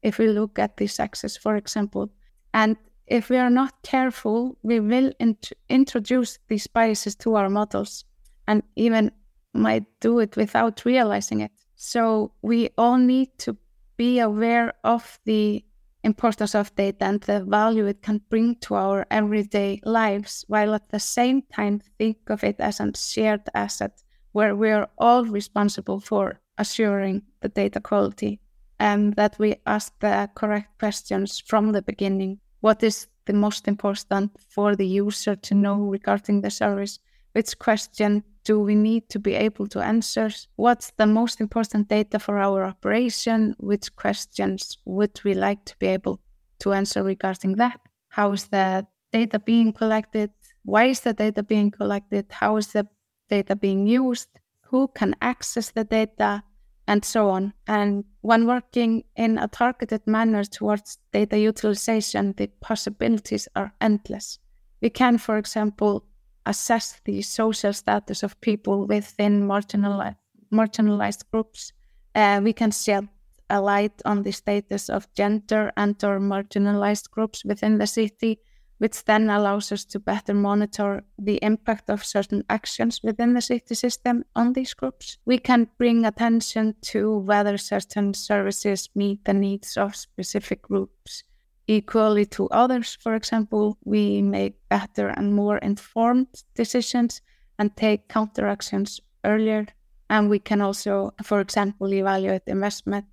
if 0.02 0.18
we 0.18 0.26
look 0.26 0.58
at 0.58 0.76
the 0.76 0.88
sexes, 0.88 1.36
for 1.36 1.54
example. 1.54 2.10
And 2.52 2.76
if 3.06 3.30
we 3.30 3.36
are 3.36 3.50
not 3.60 3.82
careful, 3.82 4.58
we 4.62 4.80
will 4.80 5.12
int- 5.20 5.52
introduce 5.68 6.40
these 6.48 6.66
biases 6.66 7.14
to 7.16 7.36
our 7.36 7.48
models 7.48 8.04
and 8.48 8.64
even 8.74 9.12
might 9.54 9.84
do 10.00 10.18
it 10.18 10.36
without 10.36 10.84
realizing 10.84 11.42
it. 11.42 11.52
So 11.76 12.32
we 12.42 12.70
all 12.76 12.96
need 12.96 13.38
to 13.38 13.56
be 13.96 14.18
aware 14.18 14.72
of 14.82 15.18
the 15.24 15.64
importance 16.02 16.54
of 16.54 16.74
data 16.74 17.04
and 17.04 17.20
the 17.20 17.44
value 17.44 17.86
it 17.86 18.02
can 18.02 18.20
bring 18.30 18.56
to 18.56 18.74
our 18.74 19.06
everyday 19.10 19.80
lives, 19.84 20.44
while 20.48 20.74
at 20.74 20.88
the 20.88 21.00
same 21.00 21.42
time 21.42 21.80
think 21.98 22.18
of 22.28 22.42
it 22.44 22.56
as 22.60 22.80
a 22.80 22.92
shared 22.96 23.42
asset 23.54 24.02
where 24.32 24.54
we 24.54 24.70
are 24.70 24.88
all 24.98 25.24
responsible 25.24 26.00
for 26.00 26.40
assuring 26.58 27.22
the 27.40 27.48
data 27.48 27.80
quality 27.80 28.40
and 28.78 29.14
that 29.16 29.38
we 29.38 29.56
ask 29.66 29.92
the 30.00 30.30
correct 30.34 30.78
questions 30.78 31.42
from 31.46 31.72
the 31.72 31.82
beginning. 31.82 32.38
What 32.60 32.82
is 32.82 33.06
the 33.26 33.32
most 33.32 33.66
important 33.68 34.32
for 34.48 34.76
the 34.76 34.86
user 34.86 35.36
to 35.36 35.54
know 35.54 35.76
regarding 35.76 36.40
the 36.40 36.50
service? 36.50 36.98
Which 37.36 37.58
question 37.58 38.24
do 38.44 38.58
we 38.58 38.74
need 38.74 39.10
to 39.10 39.18
be 39.18 39.34
able 39.34 39.66
to 39.66 39.80
answer? 39.80 40.30
What's 40.56 40.92
the 40.92 41.06
most 41.06 41.38
important 41.38 41.86
data 41.86 42.18
for 42.18 42.38
our 42.38 42.64
operation? 42.64 43.54
Which 43.58 43.94
questions 43.94 44.78
would 44.86 45.20
we 45.22 45.34
like 45.34 45.62
to 45.66 45.76
be 45.78 45.88
able 45.88 46.18
to 46.60 46.72
answer 46.72 47.02
regarding 47.02 47.56
that? 47.56 47.78
How 48.08 48.32
is 48.32 48.46
the 48.46 48.86
data 49.12 49.38
being 49.38 49.74
collected? 49.74 50.30
Why 50.64 50.84
is 50.84 51.00
the 51.00 51.12
data 51.12 51.42
being 51.42 51.70
collected? 51.70 52.24
How 52.30 52.56
is 52.56 52.68
the 52.68 52.86
data 53.28 53.54
being 53.54 53.86
used? 53.86 54.30
Who 54.70 54.88
can 54.88 55.14
access 55.20 55.70
the 55.72 55.84
data? 55.84 56.42
And 56.88 57.04
so 57.04 57.28
on. 57.28 57.52
And 57.66 58.04
when 58.22 58.46
working 58.46 59.04
in 59.14 59.36
a 59.36 59.48
targeted 59.48 60.06
manner 60.06 60.44
towards 60.44 60.96
data 61.12 61.38
utilization, 61.38 62.32
the 62.38 62.46
possibilities 62.62 63.46
are 63.54 63.74
endless. 63.82 64.38
We 64.80 64.88
can, 64.88 65.18
for 65.18 65.36
example, 65.36 66.06
assess 66.46 67.00
the 67.04 67.20
social 67.22 67.72
status 67.72 68.22
of 68.22 68.40
people 68.40 68.86
within 68.86 69.46
marginalized, 69.46 70.16
marginalized 70.52 71.24
groups. 71.30 71.72
Uh, 72.14 72.40
we 72.42 72.52
can 72.52 72.70
shed 72.70 73.08
a 73.50 73.60
light 73.60 74.00
on 74.04 74.22
the 74.22 74.32
status 74.32 74.88
of 74.88 75.12
gender 75.14 75.72
and 75.76 76.02
or 76.02 76.18
marginalized 76.18 77.10
groups 77.10 77.44
within 77.44 77.78
the 77.78 77.86
city, 77.86 78.38
which 78.78 79.04
then 79.04 79.30
allows 79.30 79.72
us 79.72 79.84
to 79.84 80.00
better 80.00 80.34
monitor 80.34 81.04
the 81.18 81.38
impact 81.42 81.90
of 81.90 82.04
certain 82.04 82.42
actions 82.50 83.00
within 83.02 83.34
the 83.34 83.40
city 83.40 83.74
system 83.74 84.24
on 84.34 84.52
these 84.52 84.74
groups. 84.74 85.18
We 85.24 85.38
can 85.38 85.68
bring 85.78 86.04
attention 86.04 86.74
to 86.92 87.18
whether 87.18 87.58
certain 87.58 88.14
services 88.14 88.88
meet 88.94 89.24
the 89.24 89.34
needs 89.34 89.76
of 89.76 89.94
specific 89.96 90.62
groups 90.62 91.22
equally 91.66 92.26
to 92.26 92.48
others. 92.48 92.96
For 93.00 93.14
example, 93.14 93.76
we 93.84 94.22
make 94.22 94.56
better 94.68 95.08
and 95.08 95.34
more 95.34 95.58
informed 95.58 96.28
decisions 96.54 97.20
and 97.58 97.76
take 97.76 98.08
counteractions 98.08 99.00
earlier. 99.24 99.66
And 100.08 100.30
we 100.30 100.38
can 100.38 100.60
also, 100.60 101.12
for 101.22 101.40
example, 101.40 101.92
evaluate 101.92 102.42
investment 102.46 103.06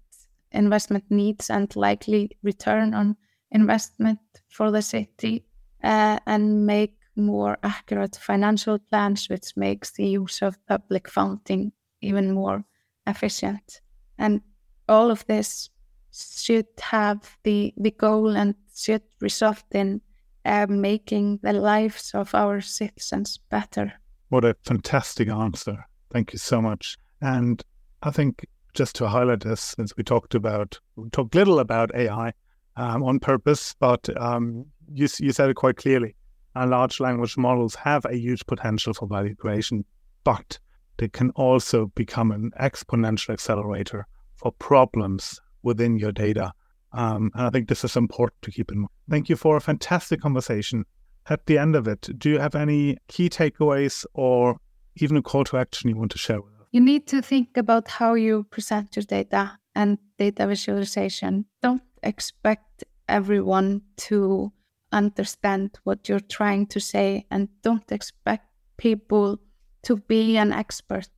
investment 0.51 1.03
needs 1.09 1.49
and 1.49 1.75
likely 1.75 2.29
return 2.43 2.93
on 2.93 3.17
investment 3.49 4.19
for 4.49 4.69
the 4.69 4.83
city 4.83 5.43
uh, 5.83 6.19
and 6.27 6.65
make 6.65 6.95
more 7.15 7.57
accurate 7.63 8.15
financial 8.15 8.77
plans, 8.77 9.29
which 9.29 9.53
makes 9.55 9.91
the 9.91 10.07
use 10.07 10.43
of 10.43 10.63
public 10.67 11.09
funding 11.09 11.71
even 12.01 12.31
more 12.31 12.63
efficient. 13.07 13.81
And 14.17 14.41
all 14.87 15.11
of 15.11 15.25
this 15.25 15.69
should 16.13 16.67
have 16.79 17.37
the, 17.43 17.73
the 17.77 17.91
goal 17.91 18.35
and 18.35 18.55
should 18.75 19.01
result 19.19 19.63
in 19.71 20.01
uh, 20.45 20.67
making 20.69 21.39
the 21.41 21.53
lives 21.53 22.11
of 22.13 22.33
our 22.35 22.61
citizens 22.61 23.39
better. 23.49 23.93
What 24.29 24.45
a 24.45 24.55
fantastic 24.63 25.29
answer. 25.29 25.85
Thank 26.11 26.33
you 26.33 26.39
so 26.39 26.61
much. 26.61 26.97
And 27.21 27.63
I 28.03 28.11
think 28.11 28.45
just 28.73 28.95
to 28.97 29.07
highlight 29.07 29.41
this, 29.41 29.61
since 29.61 29.95
we 29.95 30.03
talked 30.03 30.35
about, 30.35 30.79
we 30.95 31.09
talked 31.09 31.35
little 31.35 31.59
about 31.59 31.93
AI 31.95 32.33
um, 32.75 33.03
on 33.03 33.19
purpose, 33.19 33.75
but 33.79 34.09
um, 34.19 34.65
you, 34.91 35.07
you 35.19 35.31
said 35.31 35.49
it 35.49 35.55
quite 35.55 35.77
clearly. 35.77 36.15
Our 36.55 36.67
large 36.67 36.99
language 36.99 37.37
models 37.37 37.75
have 37.75 38.05
a 38.05 38.15
huge 38.15 38.45
potential 38.45 38.93
for 38.93 39.07
value 39.07 39.35
creation, 39.35 39.85
but 40.23 40.59
they 40.97 41.07
can 41.07 41.31
also 41.31 41.87
become 41.95 42.31
an 42.31 42.51
exponential 42.59 43.31
accelerator 43.31 44.07
for 44.35 44.51
problems 44.51 45.39
within 45.63 45.97
your 45.97 46.11
data. 46.11 46.51
Um, 46.91 47.31
and 47.33 47.47
I 47.47 47.49
think 47.49 47.67
this 47.67 47.83
is 47.83 47.95
important 47.95 48.41
to 48.43 48.51
keep 48.51 48.71
in 48.71 48.79
mind. 48.79 48.89
Thank 49.09 49.29
you 49.29 49.35
for 49.35 49.57
a 49.57 49.61
fantastic 49.61 50.21
conversation. 50.21 50.85
At 51.27 51.45
the 51.45 51.57
end 51.57 51.75
of 51.75 51.87
it, 51.87 52.09
do 52.17 52.29
you 52.29 52.39
have 52.39 52.53
any 52.53 52.97
key 53.07 53.29
takeaways 53.29 54.05
or 54.13 54.57
even 54.97 55.17
a 55.17 55.21
call 55.21 55.43
to 55.45 55.57
action 55.57 55.89
you 55.89 55.97
want 55.97 56.11
to 56.11 56.17
share 56.17 56.41
with 56.41 56.53
us? 56.53 56.67
You 56.71 56.81
need 56.81 57.07
to 57.07 57.21
think 57.21 57.57
about 57.57 57.87
how 57.87 58.13
you 58.13 58.43
present 58.51 58.95
your 58.95 59.03
data 59.03 59.57
and 59.75 59.97
data 60.17 60.45
visualization. 60.47 61.45
Don't 61.61 61.81
expect 62.03 62.83
everyone 63.07 63.81
to 63.97 64.51
understand 64.91 65.79
what 65.83 66.07
you're 66.07 66.19
trying 66.19 66.67
to 66.67 66.79
say 66.79 67.25
and 67.31 67.49
don't 67.63 67.91
expect 67.91 68.47
people 68.77 69.39
to 69.83 69.97
be 69.97 70.37
an 70.37 70.53
expert 70.53 71.09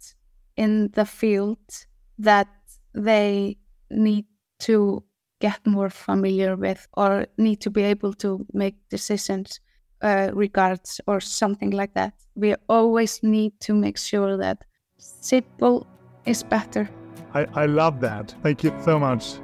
in 0.56 0.90
the 0.94 1.06
field 1.06 1.58
that 2.18 2.48
they 2.94 3.58
need 3.90 4.26
to 4.60 5.04
get 5.42 5.66
more 5.66 5.90
familiar 5.90 6.56
with 6.56 6.88
or 6.94 7.28
need 7.38 7.62
to 7.62 7.70
be 7.70 7.84
able 7.84 8.14
to 8.14 8.46
make 8.54 8.76
decisions 8.90 9.60
uh, 10.02 10.30
regards 10.34 11.02
or 11.08 11.20
something 11.20 11.72
like 11.72 11.94
that. 11.94 12.14
We 12.36 12.56
always 12.70 13.22
need 13.24 13.60
to 13.62 13.74
make 13.74 13.98
sure 13.98 14.38
that 14.38 14.64
simple 14.98 15.88
is 16.26 16.44
better. 16.44 16.90
I, 17.34 17.46
I 17.54 17.66
love 17.66 18.00
that. 18.02 18.34
Thank 18.42 18.64
you 18.64 18.74
so 18.84 19.00
much. 19.00 19.36